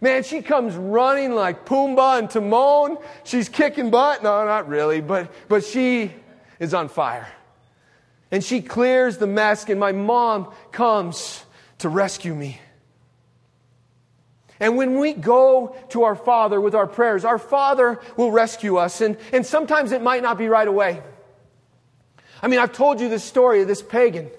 man, 0.00 0.24
she 0.24 0.42
comes 0.42 0.74
running 0.74 1.32
like 1.32 1.64
Pumbaa 1.64 2.18
and 2.18 2.28
Timon. 2.28 2.98
She's 3.22 3.48
kicking 3.48 3.90
butt. 3.90 4.24
No, 4.24 4.44
not 4.44 4.66
really, 4.68 5.00
but, 5.00 5.32
but 5.48 5.64
she 5.64 6.12
is 6.58 6.74
on 6.74 6.88
fire. 6.88 7.28
And 8.32 8.42
she 8.42 8.62
clears 8.62 9.18
the 9.18 9.28
mess, 9.28 9.68
and 9.68 9.78
my 9.78 9.92
mom 9.92 10.52
comes 10.72 11.44
to 11.78 11.88
rescue 11.88 12.34
me. 12.34 12.60
And 14.58 14.76
when 14.76 14.98
we 14.98 15.12
go 15.12 15.76
to 15.90 16.02
our 16.02 16.16
Father 16.16 16.60
with 16.60 16.74
our 16.74 16.86
prayers, 16.88 17.24
our 17.24 17.38
Father 17.38 18.00
will 18.16 18.32
rescue 18.32 18.76
us. 18.76 19.00
And, 19.00 19.16
and 19.32 19.46
sometimes 19.46 19.92
it 19.92 20.02
might 20.02 20.22
not 20.22 20.36
be 20.36 20.48
right 20.48 20.68
away. 20.68 21.00
I 22.42 22.48
mean, 22.48 22.58
I've 22.58 22.72
told 22.72 23.00
you 23.00 23.08
this 23.08 23.24
story 23.24 23.62
of 23.62 23.68
this 23.68 23.82
pagan 23.82 24.30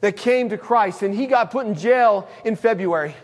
that 0.00 0.16
came 0.16 0.48
to 0.48 0.58
Christ, 0.58 1.02
and 1.02 1.14
he 1.14 1.26
got 1.26 1.50
put 1.50 1.66
in 1.66 1.74
jail 1.74 2.28
in 2.44 2.56
February. 2.56 3.14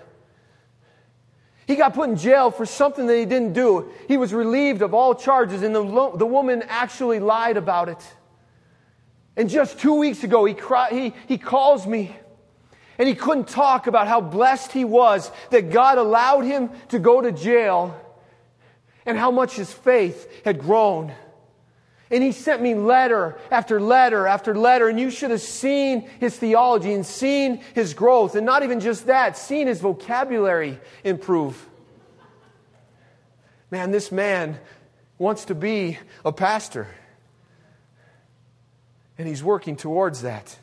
He 1.67 1.75
got 1.75 1.95
put 1.95 2.09
in 2.09 2.17
jail 2.17 2.51
for 2.51 2.65
something 2.65 3.07
that 3.07 3.17
he 3.17 3.25
didn't 3.25 3.53
do. 3.53 3.91
He 4.07 4.17
was 4.17 4.33
relieved 4.33 4.83
of 4.83 4.95
all 4.95 5.15
charges, 5.15 5.63
and 5.63 5.75
the, 5.75 6.13
the 6.17 6.27
woman 6.27 6.63
actually 6.69 7.19
lied 7.19 7.57
about 7.57 7.89
it. 7.89 7.99
And 9.37 9.51
just 9.51 9.79
two 9.79 9.95
weeks 9.95 10.23
ago, 10.23 10.45
he, 10.45 10.55
cry, 10.55 10.91
he, 10.91 11.15
he 11.27 11.39
calls 11.39 11.87
me, 11.87 12.15
and 12.99 13.09
he 13.09 13.15
couldn't 13.15 13.49
talk 13.49 13.87
about 13.87 14.07
how 14.07 14.21
blessed 14.21 14.73
he 14.73 14.85
was 14.85 15.31
that 15.51 15.71
God 15.71 15.99
allowed 15.99 16.45
him 16.45 16.71
to 16.89 16.99
go 16.99 17.21
to 17.21 17.33
jail 17.33 18.01
and 19.05 19.19
how 19.19 19.31
much 19.31 19.57
his 19.57 19.73
faith 19.73 20.45
had 20.45 20.59
grown. 20.59 21.13
And 22.11 22.23
he 22.23 22.31
sent 22.31 22.63
me 22.63 22.75
letter 22.75 23.37
after 23.51 23.81
letter 23.81 24.27
after 24.27 24.55
letter, 24.55 24.89
and 24.89 24.99
you 24.99 25.11
should 25.11 25.33
have 25.33 25.41
seen 25.41 26.09
his 26.21 26.37
theology 26.37 26.93
and 26.93 27.05
seen 27.05 27.61
his 27.75 27.95
growth, 27.95 28.37
and 28.37 28.47
not 28.47 28.63
even 28.63 28.79
just 28.79 29.07
that, 29.07 29.37
seen 29.37 29.67
his 29.67 29.81
vocabulary 29.81 30.79
improve. 31.03 31.69
Man, 33.71 33.91
this 33.91 34.13
man 34.13 34.61
wants 35.19 35.47
to 35.47 35.55
be 35.55 35.99
a 36.25 36.31
pastor, 36.31 36.87
and 39.19 39.27
he's 39.27 39.43
working 39.43 39.75
towards 39.75 40.23
that. 40.23 40.57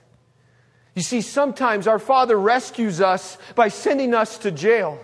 You 0.96 1.02
see, 1.02 1.22
sometimes 1.22 1.88
our 1.88 2.00
Father 2.00 2.40
rescues 2.40 3.02
us 3.02 3.38
by 3.56 3.68
sending 3.68 4.14
us 4.14 4.38
to 4.40 4.52
jail. 4.52 5.04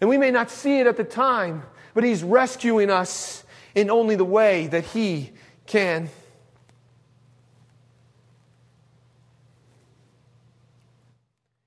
And 0.00 0.10
we 0.10 0.18
may 0.18 0.30
not 0.30 0.50
see 0.50 0.80
it 0.80 0.86
at 0.86 0.96
the 0.96 1.04
time, 1.04 1.62
but 1.94 2.04
he's 2.04 2.22
rescuing 2.22 2.90
us 2.90 3.44
in 3.74 3.90
only 3.90 4.16
the 4.16 4.24
way 4.24 4.66
that 4.68 4.84
He 4.84 5.32
can. 5.66 6.08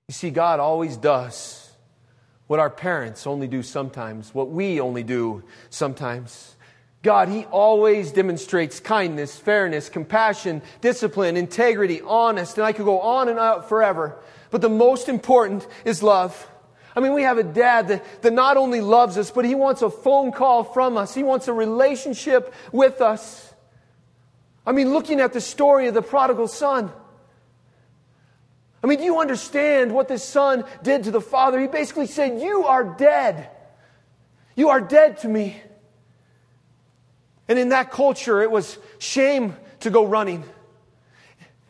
You 0.08 0.14
see, 0.14 0.30
God 0.30 0.60
always 0.60 0.96
does 0.98 1.70
what 2.48 2.60
our 2.60 2.70
parents 2.70 3.28
only 3.28 3.48
do 3.48 3.62
sometimes, 3.62 4.34
what 4.34 4.50
we 4.50 4.80
only 4.80 5.04
do 5.04 5.44
sometimes. 5.70 6.56
God, 7.04 7.30
He 7.30 7.46
always 7.46 8.12
demonstrates 8.12 8.80
kindness, 8.80 9.38
fairness, 9.38 9.90
compassion, 9.90 10.62
discipline, 10.82 11.38
integrity, 11.38 12.02
honest, 12.02 12.58
and 12.58 12.66
I 12.66 12.72
could 12.72 12.86
go 12.86 13.02
on 13.02 13.28
and 13.30 13.38
on 13.38 13.64
forever. 13.64 14.18
But 14.50 14.62
the 14.62 14.70
most 14.70 15.10
important 15.10 15.68
is 15.84 16.02
love. 16.02 16.48
I 16.98 17.00
mean, 17.00 17.14
we 17.14 17.22
have 17.22 17.38
a 17.38 17.44
dad 17.44 17.90
that, 17.90 18.24
that 18.24 18.34
not 18.34 18.58
only 18.58 18.82
loves 18.82 19.20
us, 19.20 19.30
but 19.30 19.46
he 19.46 19.54
wants 19.54 19.84
a 19.84 19.90
phone 19.92 20.32
call 20.32 20.64
from 20.64 20.98
us. 20.98 21.14
He 21.14 21.22
wants 21.22 21.48
a 21.48 21.54
relationship 21.54 22.52
with 22.72 23.02
us. 23.02 23.54
I 24.66 24.72
mean, 24.72 24.92
looking 24.92 25.20
at 25.20 25.32
the 25.32 25.40
story 25.40 25.88
of 25.88 25.94
the 25.94 26.02
prodigal 26.02 26.48
son, 26.48 26.92
I 28.84 28.88
mean, 28.88 28.98
do 28.98 29.04
you 29.04 29.20
understand 29.20 29.94
what 29.94 30.08
this 30.08 30.24
son 30.24 30.66
did 30.82 31.04
to 31.04 31.12
the 31.12 31.22
father? 31.22 31.60
He 31.60 31.68
basically 31.68 32.08
said, 32.08 32.42
You 32.42 32.64
are 32.64 32.84
dead. 32.84 33.48
You 34.56 34.70
are 34.70 34.82
dead 34.82 35.20
to 35.20 35.28
me. 35.28 35.62
And 37.48 37.60
in 37.60 37.70
that 37.70 37.92
culture, 37.92 38.42
it 38.42 38.50
was 38.50 38.76
shame 38.98 39.56
to 39.82 39.92
go 39.92 40.04
running. 40.04 40.44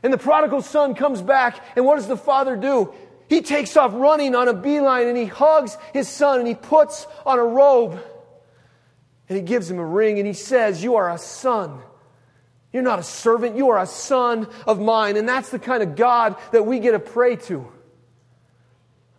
And 0.03 0.13
the 0.13 0.17
prodigal 0.17 0.61
son 0.61 0.95
comes 0.95 1.21
back, 1.21 1.61
and 1.75 1.85
what 1.85 1.97
does 1.97 2.07
the 2.07 2.15
father 2.15 2.55
do? 2.55 2.93
He 3.29 3.41
takes 3.41 3.75
off 3.75 3.91
running 3.93 4.35
on 4.35 4.47
a 4.47 4.53
beeline 4.53 5.07
and 5.07 5.17
he 5.17 5.25
hugs 5.25 5.77
his 5.93 6.07
son 6.07 6.39
and 6.39 6.47
he 6.47 6.55
puts 6.55 7.05
on 7.25 7.39
a 7.39 7.43
robe 7.43 7.99
and 9.29 9.37
he 9.37 9.43
gives 9.43 9.69
him 9.69 9.79
a 9.79 9.85
ring 9.85 10.17
and 10.17 10.25
he 10.25 10.33
says, 10.33 10.83
You 10.83 10.95
are 10.95 11.11
a 11.11 11.17
son. 11.17 11.79
You're 12.71 12.83
not 12.83 12.99
a 12.99 13.03
servant, 13.03 13.55
you 13.55 13.69
are 13.69 13.79
a 13.79 13.87
son 13.87 14.47
of 14.65 14.79
mine. 14.79 15.17
And 15.17 15.27
that's 15.27 15.49
the 15.49 15.59
kind 15.59 15.81
of 15.81 15.95
God 15.95 16.35
that 16.51 16.65
we 16.65 16.79
get 16.79 16.91
to 16.91 16.99
pray 16.99 17.35
to. 17.35 17.67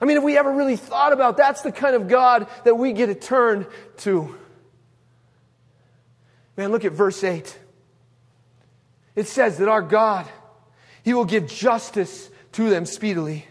I 0.01 0.05
mean, 0.05 0.17
if 0.17 0.23
we 0.23 0.39
ever 0.39 0.53
really 0.53 0.77
thought 0.77 1.13
about 1.13 1.37
that's 1.37 1.63
the 1.63 1.73
kind 1.73 1.97
of 1.97 2.09
God 2.09 2.47
that 2.65 2.77
we 2.77 2.93
get 2.93 3.07
to 3.07 3.15
turn 3.15 3.67
to. 3.99 4.35
Man, 6.57 6.71
look 6.71 6.85
at 6.85 6.93
verse 6.93 7.23
8. 7.23 7.59
It 9.17 9.27
says 9.27 9.59
that 9.59 9.69
our 9.69 9.83
God, 9.83 10.27
He 11.03 11.15
will 11.15 11.25
give 11.25 11.49
justice 11.49 12.31
to 12.53 12.71
them 12.71 12.87
speedily. 12.87 13.47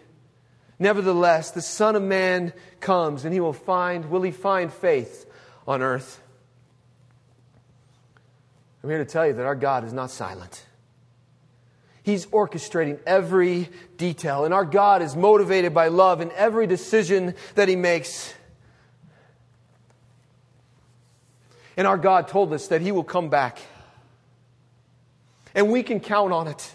Nevertheless, 0.79 1.51
the 1.51 1.61
Son 1.61 1.95
of 1.95 2.03
Man 2.03 2.53
comes 2.79 3.25
and 3.25 3.33
he 3.33 3.39
will 3.39 3.53
find, 3.53 4.09
will 4.09 4.21
he 4.21 4.31
find 4.31 4.71
faith 4.71 5.25
on 5.67 5.81
earth? 5.81 6.21
I'm 8.83 8.89
here 8.89 8.99
to 8.99 9.05
tell 9.05 9.25
you 9.25 9.33
that 9.33 9.45
our 9.45 9.55
God 9.55 9.83
is 9.83 9.93
not 9.93 10.11
silent. 10.11 10.63
He's 12.03 12.25
orchestrating 12.27 12.99
every 13.05 13.67
detail, 13.97 14.45
and 14.45 14.53
our 14.53 14.63
God 14.63 15.01
is 15.01 15.13
motivated 15.13 15.73
by 15.73 15.89
love 15.89 16.21
in 16.21 16.31
every 16.31 16.65
decision 16.65 17.35
that 17.55 17.67
he 17.67 17.75
makes. 17.75 18.33
And 21.75 21.85
our 21.85 21.97
God 21.97 22.29
told 22.29 22.53
us 22.53 22.69
that 22.69 22.79
he 22.79 22.93
will 22.93 23.03
come 23.03 23.27
back. 23.27 23.59
And 25.53 25.69
we 25.69 25.83
can 25.83 25.99
count 25.99 26.31
on 26.31 26.47
it. 26.47 26.73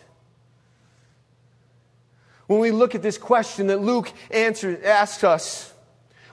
When 2.53 2.61
we 2.61 2.71
look 2.71 2.95
at 2.95 3.01
this 3.01 3.17
question 3.17 3.69
that 3.69 3.81
Luke 3.81 4.13
answered, 4.31 4.85
asks 4.85 5.25
us, 5.25 5.73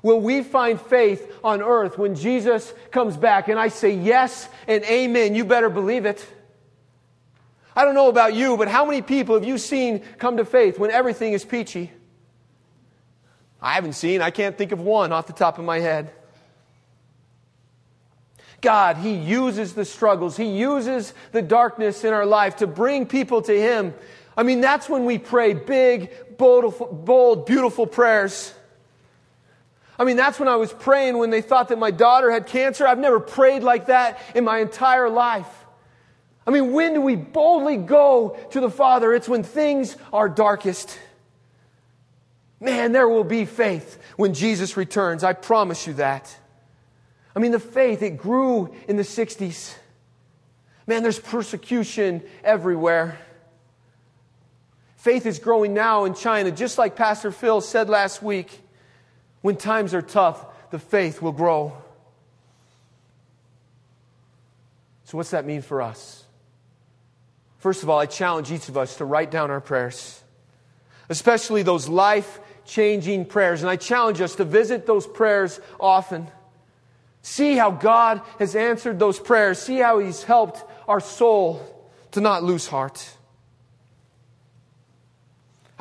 will 0.03 0.19
we 0.19 0.43
find 0.43 0.79
faith 0.79 1.33
on 1.45 1.61
earth 1.61 1.97
when 1.97 2.15
Jesus 2.15 2.73
comes 2.91 3.15
back? 3.15 3.47
And 3.47 3.57
I 3.57 3.69
say 3.69 3.91
yes 3.91 4.49
and 4.67 4.83
amen. 4.83 5.33
You 5.33 5.45
better 5.45 5.69
believe 5.69 6.05
it. 6.05 6.27
I 7.73 7.85
don't 7.85 7.95
know 7.95 8.09
about 8.09 8.33
you, 8.33 8.57
but 8.57 8.67
how 8.67 8.83
many 8.83 9.01
people 9.01 9.35
have 9.35 9.45
you 9.45 9.57
seen 9.57 10.01
come 10.17 10.35
to 10.35 10.43
faith 10.43 10.77
when 10.77 10.91
everything 10.91 11.31
is 11.31 11.45
peachy? 11.45 11.89
I 13.61 13.75
haven't 13.75 13.93
seen, 13.93 14.21
I 14.21 14.31
can't 14.31 14.57
think 14.57 14.73
of 14.73 14.81
one 14.81 15.13
off 15.13 15.25
the 15.25 15.31
top 15.31 15.57
of 15.57 15.63
my 15.63 15.79
head. 15.79 16.11
God, 18.59 18.97
He 18.97 19.13
uses 19.13 19.73
the 19.73 19.85
struggles, 19.85 20.35
He 20.35 20.47
uses 20.47 21.13
the 21.31 21.41
darkness 21.41 22.03
in 22.03 22.11
our 22.11 22.25
life 22.25 22.57
to 22.57 22.67
bring 22.67 23.05
people 23.05 23.41
to 23.43 23.57
Him 23.57 23.93
I 24.39 24.43
mean, 24.43 24.61
that's 24.61 24.87
when 24.87 25.03
we 25.03 25.17
pray 25.17 25.53
big, 25.53 26.37
bold, 26.37 27.03
bold, 27.03 27.45
beautiful 27.45 27.85
prayers. 27.85 28.53
I 29.99 30.05
mean, 30.05 30.15
that's 30.15 30.39
when 30.39 30.47
I 30.47 30.55
was 30.55 30.71
praying 30.71 31.17
when 31.17 31.29
they 31.29 31.41
thought 31.41 31.67
that 31.67 31.77
my 31.77 31.91
daughter 31.91 32.31
had 32.31 32.47
cancer. 32.47 32.87
I've 32.87 32.99
never 32.99 33.19
prayed 33.19 33.63
like 33.63 33.87
that 33.87 34.17
in 34.33 34.45
my 34.45 34.59
entire 34.59 35.09
life. 35.09 35.65
I 36.47 36.51
mean, 36.51 36.71
when 36.71 36.93
do 36.93 37.01
we 37.01 37.17
boldly 37.17 37.75
go 37.75 38.37
to 38.51 38.61
the 38.61 38.69
Father? 38.69 39.13
It's 39.13 39.27
when 39.27 39.43
things 39.43 39.97
are 40.13 40.29
darkest. 40.29 40.97
Man, 42.61 42.93
there 42.93 43.09
will 43.09 43.25
be 43.25 43.43
faith 43.43 44.01
when 44.15 44.33
Jesus 44.33 44.77
returns. 44.77 45.21
I 45.21 45.33
promise 45.33 45.85
you 45.85 45.95
that. 45.95 46.33
I 47.35 47.39
mean, 47.39 47.51
the 47.51 47.59
faith, 47.59 48.01
it 48.03 48.15
grew 48.15 48.73
in 48.87 48.95
the 48.95 49.03
60s. 49.03 49.75
Man, 50.87 51.03
there's 51.03 51.19
persecution 51.19 52.23
everywhere. 52.41 53.19
Faith 54.99 55.25
is 55.25 55.39
growing 55.39 55.73
now 55.73 56.03
in 56.03 56.13
China, 56.13 56.51
just 56.51 56.77
like 56.77 56.97
Pastor 56.97 57.31
Phil 57.31 57.61
said 57.61 57.87
last 57.87 58.21
week. 58.21 58.61
When 59.41 59.55
times 59.55 59.93
are 59.93 60.01
tough, 60.01 60.45
the 60.71 60.79
faith 60.79 61.21
will 61.21 61.31
grow. 61.31 61.71
So, 65.05 65.17
what's 65.17 65.31
that 65.31 65.45
mean 65.45 65.61
for 65.61 65.81
us? 65.81 66.25
First 67.59 67.81
of 67.81 67.89
all, 67.89 67.97
I 67.97 68.07
challenge 68.07 68.51
each 68.51 68.67
of 68.67 68.75
us 68.75 68.97
to 68.97 69.05
write 69.05 69.31
down 69.31 69.51
our 69.51 69.61
prayers, 69.61 70.21
especially 71.07 71.63
those 71.63 71.87
life 71.87 72.41
changing 72.65 73.23
prayers. 73.23 73.61
And 73.61 73.69
I 73.69 73.77
challenge 73.77 74.19
us 74.19 74.35
to 74.35 74.43
visit 74.43 74.85
those 74.85 75.07
prayers 75.07 75.61
often. 75.79 76.27
See 77.21 77.55
how 77.55 77.71
God 77.71 78.21
has 78.37 78.53
answered 78.53 78.99
those 78.99 79.17
prayers. 79.17 79.59
See 79.59 79.77
how 79.77 79.99
He's 79.99 80.23
helped 80.23 80.61
our 80.89 80.99
soul 80.99 81.65
to 82.11 82.19
not 82.19 82.43
lose 82.43 82.67
heart. 82.67 83.15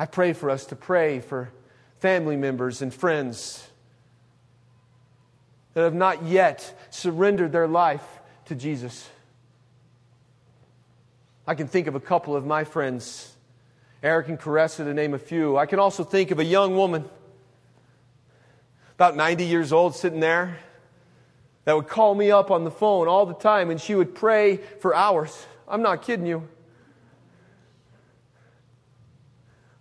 I 0.01 0.05
pray 0.05 0.31
for 0.31 0.49
us 0.49 0.65
to 0.67 0.77
pray 0.77 1.19
for 1.19 1.51
family 1.99 2.37
members 2.37 2.81
and 2.81 2.93
friends 2.93 3.67
that 5.73 5.81
have 5.81 5.93
not 5.93 6.23
yet 6.23 6.73
surrendered 6.89 7.51
their 7.51 7.67
life 7.67 8.05
to 8.45 8.55
Jesus. 8.55 9.09
I 11.45 11.53
can 11.53 11.67
think 11.67 11.87
of 11.87 11.95
a 11.95 11.99
couple 11.99 12.33
of 12.33 12.45
my 12.45 12.63
friends, 12.63 13.35
Eric 14.01 14.29
and 14.29 14.39
Caressa, 14.39 14.85
to 14.85 14.93
name 14.93 15.13
a 15.13 15.19
few. 15.19 15.57
I 15.57 15.65
can 15.65 15.79
also 15.79 16.05
think 16.05 16.31
of 16.31 16.39
a 16.39 16.45
young 16.45 16.77
woman, 16.77 17.03
about 18.95 19.17
90 19.17 19.45
years 19.45 19.73
old, 19.73 19.95
sitting 19.95 20.21
there, 20.21 20.59
that 21.65 21.75
would 21.75 21.89
call 21.89 22.15
me 22.15 22.31
up 22.31 22.51
on 22.51 22.63
the 22.63 22.71
phone 22.71 23.09
all 23.09 23.25
the 23.25 23.33
time 23.33 23.69
and 23.69 23.81
she 23.81 23.95
would 23.95 24.15
pray 24.15 24.57
for 24.79 24.95
hours. 24.95 25.45
I'm 25.67 25.81
not 25.81 26.03
kidding 26.03 26.25
you. 26.25 26.47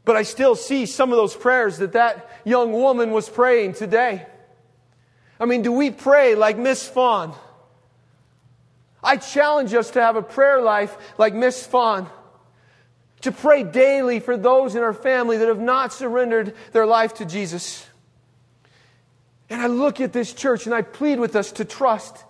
But 0.09 0.16
I 0.16 0.22
still 0.22 0.54
see 0.54 0.86
some 0.86 1.12
of 1.12 1.18
those 1.18 1.36
prayers 1.36 1.76
that 1.76 1.92
that 1.92 2.30
young 2.42 2.72
woman 2.72 3.11
was 3.11 3.28
praying 3.28 3.74
today. 3.74 4.24
I 5.38 5.44
mean, 5.44 5.61
do 5.61 5.70
we 5.70 5.90
pray 5.90 6.34
like 6.34 6.56
Miss 6.56 6.88
Fawn? 6.88 7.34
I 9.04 9.18
challenge 9.18 9.74
us 9.74 9.90
to 9.90 10.00
have 10.00 10.16
a 10.16 10.22
prayer 10.22 10.62
life 10.62 10.96
like 11.18 11.34
Miss 11.34 11.66
Fawn. 11.66 12.09
To 13.20 13.32
pray 13.32 13.64
daily 13.64 14.18
for 14.18 14.38
those 14.38 14.74
in 14.74 14.82
our 14.82 14.94
family 14.94 15.36
that 15.36 15.48
have 15.48 15.61
not 15.61 15.92
surrendered 15.92 16.54
their 16.72 16.86
life 16.86 17.12
to 17.16 17.26
Jesus. 17.26 17.86
And 19.50 19.61
I 19.61 19.66
look 19.66 20.00
at 20.00 20.14
this 20.14 20.32
church 20.32 20.64
and 20.64 20.74
I 20.74 20.80
plead 20.80 21.20
with 21.20 21.36
us 21.36 21.52
to 21.52 21.66
trust 21.66 22.24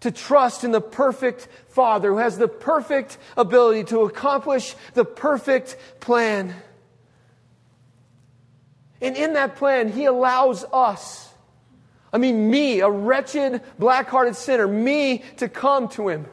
to 0.00 0.10
trust 0.10 0.64
in 0.64 0.70
the 0.70 0.80
perfect 0.80 1.48
Father 1.68 2.12
who 2.12 2.16
has 2.16 2.38
the 2.38 2.48
perfect 2.48 3.18
ability 3.36 3.84
to 3.84 4.04
accomplish 4.04 4.74
the 4.94 5.04
perfect 5.04 5.76
plan. 6.00 6.54
And 9.00 9.16
in 9.16 9.32
that 9.34 9.56
plan, 9.56 9.90
He 9.90 10.04
allows 10.04 10.64
us, 10.72 11.32
I 12.12 12.18
mean, 12.18 12.50
me, 12.50 12.80
a 12.80 12.90
wretched, 12.90 13.62
black 13.78 14.08
hearted 14.08 14.36
sinner, 14.36 14.68
me 14.68 15.24
to 15.38 15.48
come 15.48 15.88
to 15.90 16.08
Him. 16.08 16.26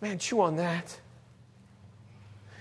Man, 0.00 0.18
chew 0.18 0.40
on 0.40 0.56
that. 0.56 0.98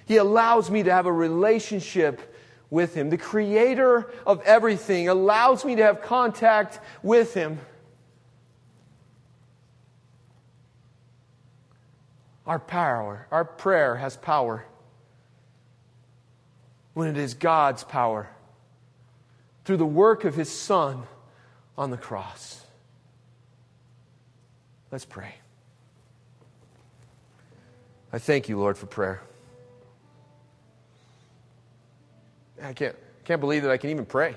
He 0.06 0.18
allows 0.18 0.70
me 0.70 0.84
to 0.84 0.92
have 0.92 1.06
a 1.06 1.14
relationship 1.14 2.36
with 2.70 2.94
Him. 2.94 3.10
The 3.10 3.18
Creator 3.18 4.12
of 4.28 4.42
everything 4.42 5.08
allows 5.10 5.66
me 5.66 5.76
to 5.76 5.84
have 5.84 6.02
contact 6.02 6.80
with 7.02 7.34
Him. 7.34 7.60
Our 12.46 12.60
power, 12.60 13.28
our 13.32 13.46
prayer 13.46 13.96
has 13.96 14.18
power 14.18 14.66
when 16.94 17.08
it 17.08 17.18
is 17.18 17.34
God's 17.34 17.84
power 17.84 18.30
through 19.66 19.78
the 19.78 19.86
work 19.86 20.26
of 20.26 20.36
His 20.36 20.50
Son 20.50 21.04
on 21.78 21.92
the 21.92 21.98
cross. 21.98 22.66
Let's 24.92 25.06
pray. 25.06 25.36
I 28.12 28.18
thank 28.18 28.50
you, 28.50 28.58
Lord, 28.58 28.78
for 28.78 28.88
prayer. 28.88 29.22
I 32.62 32.74
can't, 32.74 32.96
can't 33.24 33.40
believe 33.40 33.64
that 33.64 33.72
I 33.72 33.78
can 33.78 33.92
even 33.92 34.06
pray. 34.06 34.36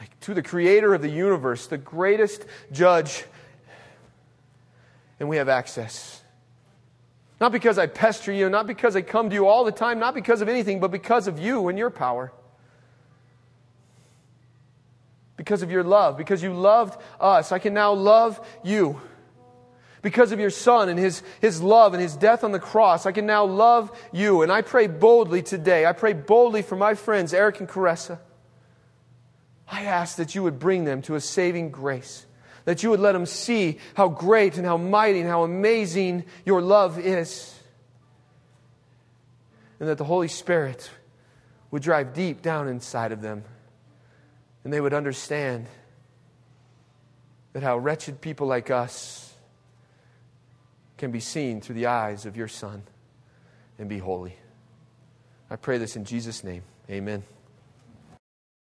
Like 0.00 0.18
to 0.20 0.34
the 0.34 0.42
creator 0.42 0.94
of 0.94 1.02
the 1.02 1.10
universe, 1.10 1.66
the 1.66 1.78
greatest 1.78 2.46
judge, 2.72 3.24
and 5.20 5.28
we 5.28 5.36
have 5.36 5.48
access. 5.48 6.21
Not 7.42 7.50
because 7.50 7.76
I 7.76 7.88
pester 7.88 8.30
you, 8.30 8.48
not 8.48 8.68
because 8.68 8.94
I 8.94 9.02
come 9.02 9.28
to 9.28 9.34
you 9.34 9.48
all 9.48 9.64
the 9.64 9.72
time, 9.72 9.98
not 9.98 10.14
because 10.14 10.42
of 10.42 10.48
anything, 10.48 10.78
but 10.78 10.92
because 10.92 11.26
of 11.26 11.40
you 11.40 11.66
and 11.66 11.76
your 11.76 11.90
power. 11.90 12.32
Because 15.36 15.60
of 15.60 15.68
your 15.68 15.82
love, 15.82 16.16
because 16.16 16.40
you 16.40 16.52
loved 16.52 17.02
us, 17.18 17.50
I 17.50 17.58
can 17.58 17.74
now 17.74 17.94
love 17.94 18.40
you. 18.62 19.00
Because 20.02 20.30
of 20.30 20.38
your 20.38 20.50
Son 20.50 20.88
and 20.88 20.96
his, 20.96 21.24
his 21.40 21.60
love 21.60 21.94
and 21.94 22.00
his 22.00 22.14
death 22.14 22.44
on 22.44 22.52
the 22.52 22.60
cross, 22.60 23.06
I 23.06 23.10
can 23.10 23.26
now 23.26 23.44
love 23.44 23.90
you. 24.12 24.42
And 24.42 24.52
I 24.52 24.62
pray 24.62 24.86
boldly 24.86 25.42
today. 25.42 25.84
I 25.84 25.94
pray 25.94 26.12
boldly 26.12 26.62
for 26.62 26.76
my 26.76 26.94
friends, 26.94 27.34
Eric 27.34 27.58
and 27.58 27.68
Caressa. 27.68 28.20
I 29.66 29.82
ask 29.82 30.14
that 30.14 30.36
you 30.36 30.44
would 30.44 30.60
bring 30.60 30.84
them 30.84 31.02
to 31.02 31.16
a 31.16 31.20
saving 31.20 31.72
grace, 31.72 32.24
that 32.64 32.82
you 32.82 32.90
would 32.90 33.00
let 33.00 33.12
them 33.12 33.26
see 33.26 33.78
how 33.94 34.08
great 34.08 34.56
and 34.56 34.66
how 34.66 34.76
mighty 34.76 35.20
and 35.20 35.28
how 35.28 35.42
amazing 35.42 36.24
your 36.44 36.62
love 36.62 36.98
is, 36.98 37.58
and 39.80 39.88
that 39.88 39.98
the 39.98 40.04
Holy 40.04 40.28
Spirit 40.28 40.90
would 41.70 41.82
drive 41.82 42.14
deep 42.14 42.42
down 42.42 42.68
inside 42.68 43.12
of 43.12 43.20
them, 43.22 43.44
and 44.64 44.72
they 44.72 44.80
would 44.80 44.94
understand 44.94 45.66
that 47.52 47.62
how 47.62 47.76
wretched 47.76 48.20
people 48.20 48.46
like 48.46 48.70
us 48.70 49.34
can 50.96 51.10
be 51.10 51.20
seen 51.20 51.60
through 51.60 51.74
the 51.74 51.86
eyes 51.86 52.26
of 52.26 52.36
your 52.36 52.48
Son 52.48 52.82
and 53.78 53.88
be 53.88 53.98
holy. 53.98 54.36
I 55.50 55.56
pray 55.56 55.78
this 55.78 55.96
in 55.96 56.04
Jesus' 56.04 56.44
name. 56.44 56.62
Amen. 56.88 57.24